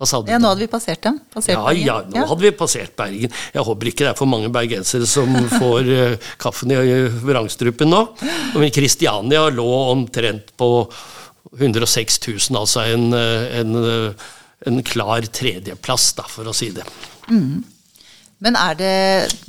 [0.00, 0.30] Hva sa du?
[0.32, 1.18] Ja, Nå hadde vi passert dem.
[1.28, 2.24] Passert ja, ja, nå ja.
[2.30, 3.34] hadde vi passert Bergen.
[3.52, 6.78] Jeg håper ikke det er for mange bergensere som får uh, kaffen i
[7.20, 7.98] vrangstrupen nå.
[8.54, 10.70] Men Kristiania lå omtrent på
[11.58, 13.76] 106 000, altså en, eh, en,
[14.70, 16.84] en klar tredjeplass, da, for å si det.
[17.26, 17.58] Mm.
[18.40, 18.94] Men er det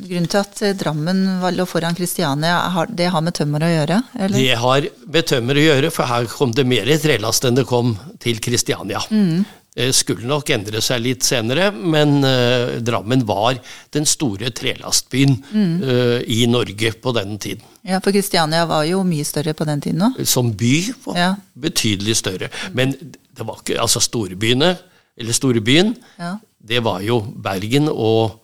[0.01, 1.21] grunnen til at Drammen
[1.55, 2.57] lå foran Kristiania,
[2.89, 4.01] det har med tømmer å gjøre?
[4.17, 4.35] Eller?
[4.41, 7.93] Det har med tømmer å gjøre, for her kom det mer trelast enn det kom
[8.23, 9.03] til Kristiania.
[9.13, 9.45] Mm.
[9.75, 13.55] Eh, skulle nok endre seg litt senere, men uh, Drammen var
[13.95, 15.75] den store trelastbyen mm.
[15.79, 17.63] uh, i Norge på denne tiden.
[17.87, 20.17] Ja, for Kristiania var jo mye større på den tiden òg.
[20.27, 20.73] Som by
[21.05, 21.29] var Ja.
[21.55, 22.49] betydelig større.
[22.75, 24.73] Men det var ikke Altså storbyene,
[25.17, 26.33] eller storbyen, Ja.
[26.59, 28.41] det var jo Bergen og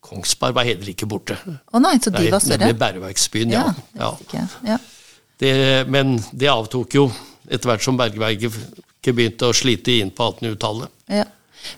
[0.00, 1.34] Kongsberg var heller ikke borte.
[1.74, 2.62] Å nei, så de var større?
[2.62, 3.64] Nemlig Bergverksbyen, ja.
[3.74, 4.12] det ja.
[4.20, 4.46] visste.
[4.70, 4.78] Ja.
[5.40, 5.52] Det,
[5.90, 7.08] men det avtok jo
[7.50, 8.54] etter hvert som Bergverket
[9.02, 10.88] begynte å slite inn på 1800-tallet.
[11.08, 11.24] Ja.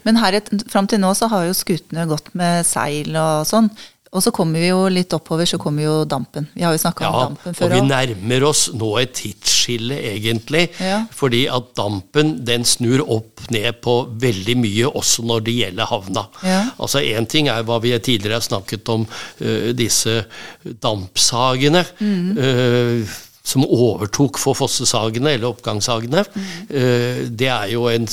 [0.05, 3.71] Men her et- fram til nå så har jo skutene gått med seil og sånn.
[4.13, 6.47] Og så kommer vi jo litt oppover, så kommer jo dampen.
[6.53, 10.69] Vi har jo snakka Ja, om dampen og vi nærmer oss nå et tidsskille, egentlig.
[10.79, 11.07] Ja.
[11.11, 16.27] Fordi at dampen den snur opp ned på veldig mye, også når det gjelder havna.
[16.45, 16.61] Ja.
[16.79, 19.07] Altså Én ting er hva vi tidligere har snakket om,
[19.41, 20.27] uh, disse
[20.63, 21.87] dampsagene.
[21.99, 22.37] Mm.
[22.39, 23.09] øh,
[23.43, 26.25] som overtok for fossesagene, eller oppgangshagene.
[26.33, 27.35] Mm.
[27.35, 28.07] Det er jo en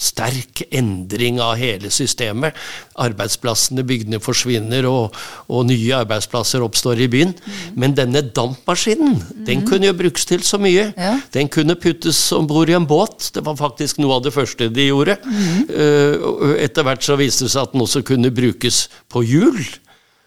[0.00, 2.56] sterk endring av hele systemet.
[3.00, 5.16] Arbeidsplassene, bygdene forsvinner, og,
[5.52, 7.34] og nye arbeidsplasser oppstår i byen.
[7.36, 7.58] Mm.
[7.82, 10.88] Men denne dampmaskinen, den kunne jo brukes til så mye.
[10.96, 11.18] Ja.
[11.34, 13.28] Den kunne puttes om bord i en båt.
[13.34, 15.18] Det var faktisk noe av det første de gjorde.
[15.20, 16.56] Mm.
[16.64, 19.60] etter hvert så viste det seg at den også kunne brukes på hjul.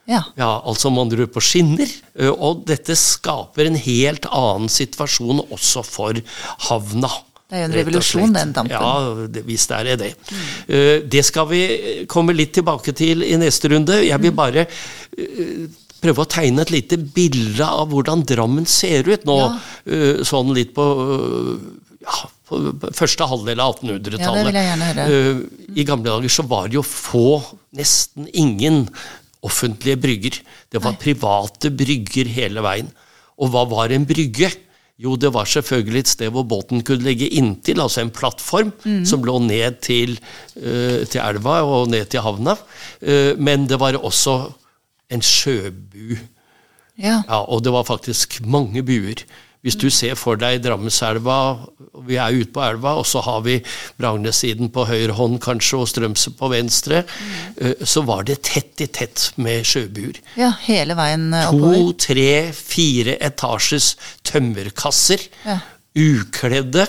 [0.10, 0.22] Ja.
[0.36, 1.88] Ja, altså man drur på skinner.
[2.36, 6.20] Og dette skaper en helt annen situasjon også for
[6.70, 7.12] havna.
[7.54, 8.74] Det er jo en revolusjon, den dampen.
[8.74, 10.12] Ja, det, visst er det det.
[10.68, 11.62] Eh, Det skal vi
[12.10, 14.00] komme litt tilbake til i neste runde.
[14.08, 15.68] Jeg vil bare eh,
[16.02, 20.24] prøve å tegne et lite bilde av hvordan Drammen ser ut nå, Ja.
[20.26, 20.88] sånn litt på
[22.04, 22.18] ja,
[22.50, 22.58] på
[22.98, 24.20] første halvdel av 1800-tallet.
[24.20, 25.78] Ja, det vil jeg gjerne høre.
[25.80, 27.28] I gamle dager så var det jo få,
[27.78, 28.88] nesten ingen,
[29.44, 30.38] offentlige brygger.
[30.72, 32.92] Det var private brygger hele veien.
[33.38, 34.52] Og hva var en brygge?
[35.04, 39.06] Jo, det var selvfølgelig et sted hvor båten kunne ligge inntil, altså en plattform Mm.
[39.10, 40.20] som lå ned til,
[40.56, 42.56] uh, til elva og ned til havna.
[43.02, 44.54] Uh, men det var også
[45.12, 46.16] en sjøbu.
[46.98, 47.24] ja.
[47.28, 49.26] Ja, og det var faktisk mange buer.
[49.64, 51.38] Hvis du ser for deg Drammenselva,
[52.04, 53.62] vi er ute på elva, og så har vi
[54.00, 57.86] Bragnesiden på høyre hånd kanskje, og Strømsø på venstre, mm.
[57.88, 60.20] så var det tett i tett med sjøbuer.
[60.36, 61.80] ja hele veien eh, oppover.
[61.80, 63.94] To, tre, fire etasjes
[64.28, 65.62] tømmerkasser, Ja.
[65.96, 66.88] ukledde,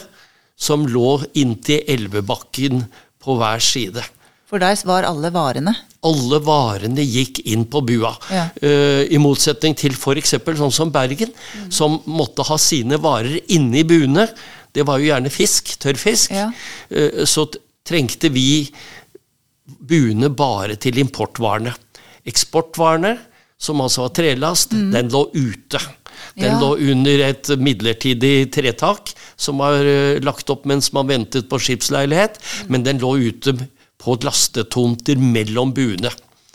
[0.59, 2.85] som lå inntil elvebakken
[3.23, 4.03] på hver side.
[4.51, 5.75] For der var alle varene.
[6.05, 8.13] Alle varene gikk inn på bua.
[8.33, 8.49] Ja.
[8.61, 10.37] Uh, I motsetning til f.eks.
[10.59, 11.33] sånn som Bergen,
[11.73, 14.29] som måtte ha sine varer inne i buene.
[14.75, 16.35] Det var jo gjerne fisk, tørrfisk.
[16.35, 16.51] Ja.
[16.93, 17.47] Uh, så
[17.85, 18.67] trengte vi
[19.65, 21.73] buene bare til importvarene.
[22.29, 23.17] Eksportvarene,
[23.61, 25.81] som altså var trelast, den lå ute.
[25.81, 25.95] Den
[26.35, 26.43] Mm.
[26.45, 26.61] Ja.
[26.61, 32.39] lå under et midlertidig tretak som var uh, lagt opp mens man ventet på skipsleilighet,
[32.69, 33.55] men den lå ute
[34.05, 36.13] på lastetomter mellom buene.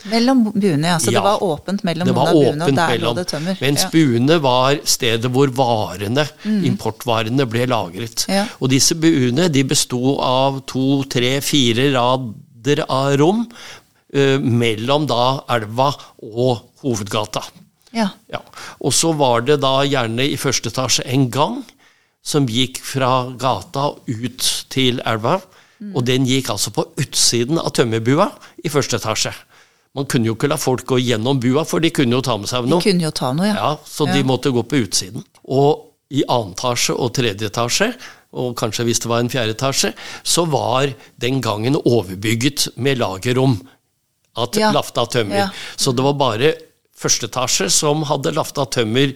[0.08, 0.98] Mellom buene, ja.
[1.00, 1.20] Så Ja.
[1.20, 3.58] det var åpent mellom Det var åpent buene, og der der lå det tømmer.
[3.62, 3.90] mens ja.
[3.92, 8.24] buene var stedet hvor varene, importvarene, ble lagret.
[8.32, 8.46] Ja.
[8.62, 13.44] Og disse buene de besto av to, tre, fire rader av rom
[14.14, 15.92] eh, mellom da elva
[16.24, 17.44] og hovedgata.
[17.92, 18.10] ja.
[18.32, 18.40] Ja.
[18.80, 21.64] Og så var det da gjerne i første etasje en gang
[22.24, 25.42] som gikk fra gata ut til elva.
[25.96, 28.30] Og den gikk altså på utsiden av tømmerbua
[28.66, 29.32] i første etasje.
[29.96, 32.50] Man kunne jo ikke la folk gå gjennom bua, for de kunne jo ta med
[32.52, 32.82] seg noe.
[32.84, 33.56] De kunne jo ta noe, ja.
[33.56, 35.24] Ja, så de måtte gå på utsiden.
[35.50, 37.94] Og i annen etasje og tredje etasje,
[38.38, 43.58] og kanskje hvis det var en fjerde etasje, så var den gangen overbygget med lagerrom
[44.38, 44.72] av Ja.
[44.72, 45.36] lafta tømmer.
[45.36, 45.50] Ja.
[45.76, 46.54] Så det var bare
[46.96, 49.16] første etasje som hadde lafta tømmer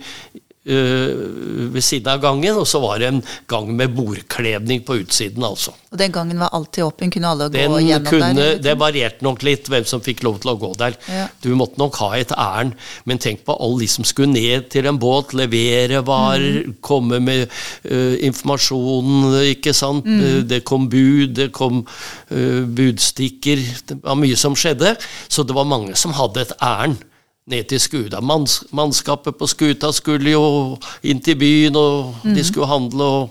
[0.66, 5.74] ved siden av gangen, og så var det en gang med bordkledning på utsiden, altså.
[5.92, 8.62] Og den gangen var alltid åpen, kunne alle gå Den gjennom kunne, der?
[8.64, 10.96] det varierte nok litt hvem som fikk lov til å gå der.
[11.12, 11.26] Ja.
[11.44, 12.74] Du måtte nok ha et ærend,
[13.06, 16.76] men tenk på alle de som skulle ned til en båt, levere varer, Mm.
[16.82, 17.48] komme med
[17.92, 20.06] uh, informasjon, ikke sant.
[20.06, 20.22] Mm.
[20.24, 21.84] Eh, Det kom bud, det kom
[22.32, 23.58] uh, budstikker,
[23.90, 24.96] det var mye som skjedde.
[25.28, 26.98] Så det var mange som hadde et ærend.
[27.52, 28.22] Ned til skuta.
[28.24, 32.36] Manns, mannskapet på skuta skulle jo inn til byen, og Mm.
[32.36, 33.30] de skulle handle og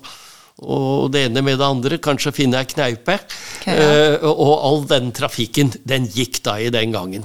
[0.62, 3.16] og det ene med det andre, kanskje finne ei kneipe.
[3.62, 4.12] Okay, ja.
[4.12, 7.24] Eh, og all den trafikken, den gikk da i den gangen.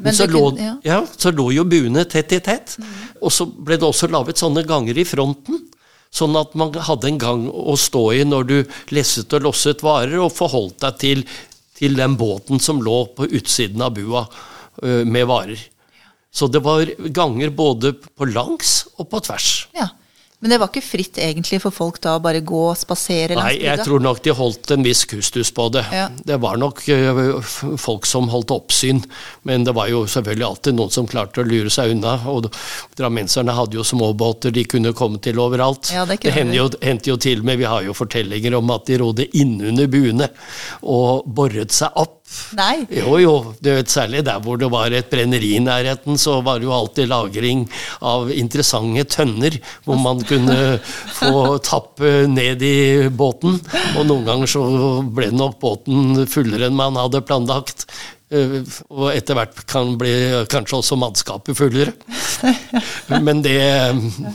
[0.00, 0.74] Men, Men så, lå, kunne- ja.
[0.82, 2.76] ja, så lå jo buene tett i tett.
[3.22, 5.60] Og så ble det også laget sånne ganger i fronten.
[6.10, 10.18] Sånn at man hadde en gang å stå i når du lesset og losset varer,
[10.18, 11.24] og forholdt deg til,
[11.78, 14.26] til den båten som lå på utsiden av bua
[14.82, 15.60] uh, med varer.
[16.32, 19.50] Så det var ganger både på langs og på tvers.
[19.76, 19.90] Ja.
[20.42, 23.46] Men det var ikke fritt egentlig for folk da å bare gå og spasere langs
[23.46, 25.84] Nei, jeg tror nok de holdt en viss kustus på det.
[25.94, 26.08] Ja.
[26.10, 27.38] Det var nok øh,
[27.78, 29.04] folk som holdt oppsyn,
[29.46, 32.16] men det var jo selvfølgelig alltid noen som klarte å lure seg unna.
[32.32, 32.48] Og
[32.98, 35.92] drammenserne hadde jo småbåter de kunne komme til overalt.
[35.94, 38.98] Ja, det det hendte jo, jo til med, vi har jo fortellinger om at de
[38.98, 40.26] rodde innunder buene
[40.82, 42.18] og boret seg opp.
[42.56, 42.84] Nei.
[42.92, 46.60] Jo, jo, du vet, særlig der hvor det var et brenneri i nærheten, så var
[46.60, 47.66] det jo alltid lagring
[48.00, 50.78] av interessante tønner, hvor man kunne
[51.18, 52.76] få tappe ned i
[53.08, 53.58] båten.
[53.96, 54.64] Og noen ganger så
[55.04, 57.86] ble nok båten fullere enn man hadde planlagt.
[58.32, 58.54] Eh,
[58.88, 60.12] Og etter hvert kan bli
[60.48, 61.92] kanskje også mannskapet fullere.
[63.26, 63.58] Men det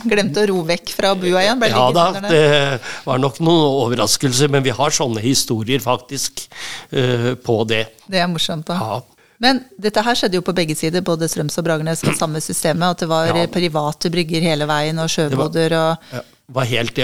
[0.08, 1.62] Glemte å ro vekk fra bua igjen?
[1.72, 2.28] Ja da, der.
[2.30, 6.44] det var nok noen overraskelser, men vi har sånne historier faktisk
[6.92, 7.84] eh, på det.
[8.06, 8.78] Det er morsomt, da.
[8.78, 9.00] Ja.
[9.42, 12.96] Men dette her skjedde jo på begge sider, både Strøms og Bragernes med samme systemet.
[12.96, 13.44] At det var Ja.
[13.46, 16.96] private brygger hele veien, og sjøboder og Ja, var helt,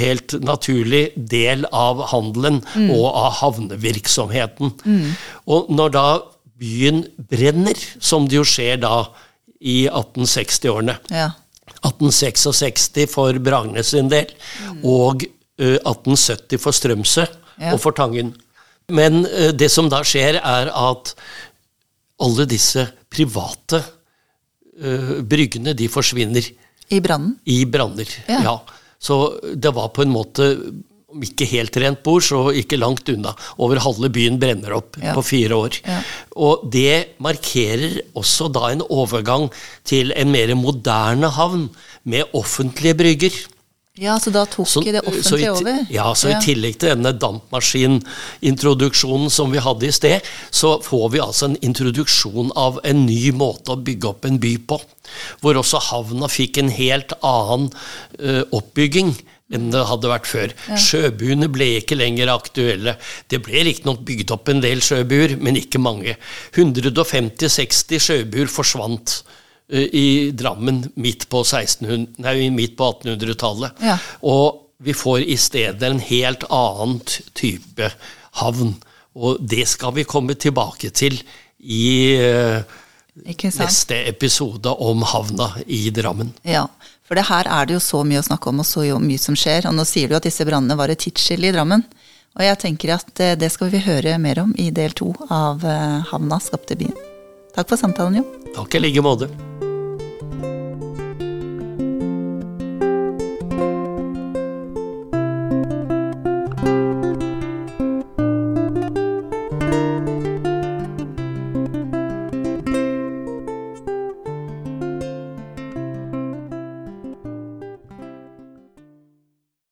[0.00, 4.72] helt naturlig del av handelen og av havnevirksomheten.
[5.44, 6.04] Og når da
[6.62, 8.96] byen brenner, som det jo skjer da
[9.60, 11.30] i 1860-årene Ja.
[11.82, 14.30] 1866 for Bragernes sin del,
[14.86, 15.24] og
[15.58, 17.24] uh, 1870 for Strømsø
[17.60, 17.72] Ja.
[17.74, 18.32] og for Tangen.
[18.88, 21.14] Men uh, det som da skjer, er at
[22.22, 26.46] alle disse private uh, bryggene, de forsvinner
[26.92, 27.36] I brannen.
[27.48, 28.08] i branner.
[28.28, 28.40] Ja.
[28.44, 28.56] Ja.
[29.02, 29.16] Så
[29.58, 30.44] det var på en måte,
[31.12, 33.32] om ikke helt rent bord, så ikke langt unna.
[33.58, 35.12] Over halve byen brenner opp Ja.
[35.16, 35.80] på fire år.
[35.84, 35.98] Ja.
[36.36, 39.50] Og det markerer også da en overgang
[39.84, 41.66] til en mer moderne havn
[42.04, 43.42] med offentlige brygger.
[44.00, 45.86] Ja, så da tok Så- det offentlige over?
[45.90, 50.20] Ja, så i tillegg til denne dampmaskinintroduksjonen som vi hadde i sted,
[50.50, 54.56] så får vi altså en introduksjon av en ny måte å bygge opp en by
[54.56, 54.80] på.
[55.42, 57.70] Hvor også havna fikk en helt annen
[58.18, 59.14] uh, oppbygging
[59.52, 60.52] enn det hadde vært før.
[60.74, 62.96] Sjøbuene ble ikke lenger aktuelle.
[63.28, 66.16] Det ble riktignok bygd opp en del sjøbuer, men ikke mange.
[66.56, 69.22] 150-60 sjøbuer forsvant
[69.68, 73.78] i Drammen midt på, 1600, nei, midt på 1800-tallet.
[73.84, 73.98] Ja.
[74.28, 77.00] Og vi får i stedet en helt annen
[77.38, 77.92] type
[78.42, 78.74] havn.
[79.14, 81.18] Og det skal vi komme tilbake til
[81.62, 82.62] i eh,
[83.60, 86.32] neste episode om havna i Drammen.
[86.42, 86.66] Ja,
[87.06, 89.36] for det her er det jo så mye å snakke om, og så mye som
[89.38, 89.68] skjer.
[89.68, 91.84] Og nå sier du at disse brannene var et tidsskille i Drammen.
[92.32, 95.64] Og jeg tenker at eh, det skal vi høre mer om i del to av
[95.68, 96.96] eh, Havna skapte byen.
[97.52, 98.28] Takk for samtalen, Jo.
[98.56, 99.51] Takk i like måte.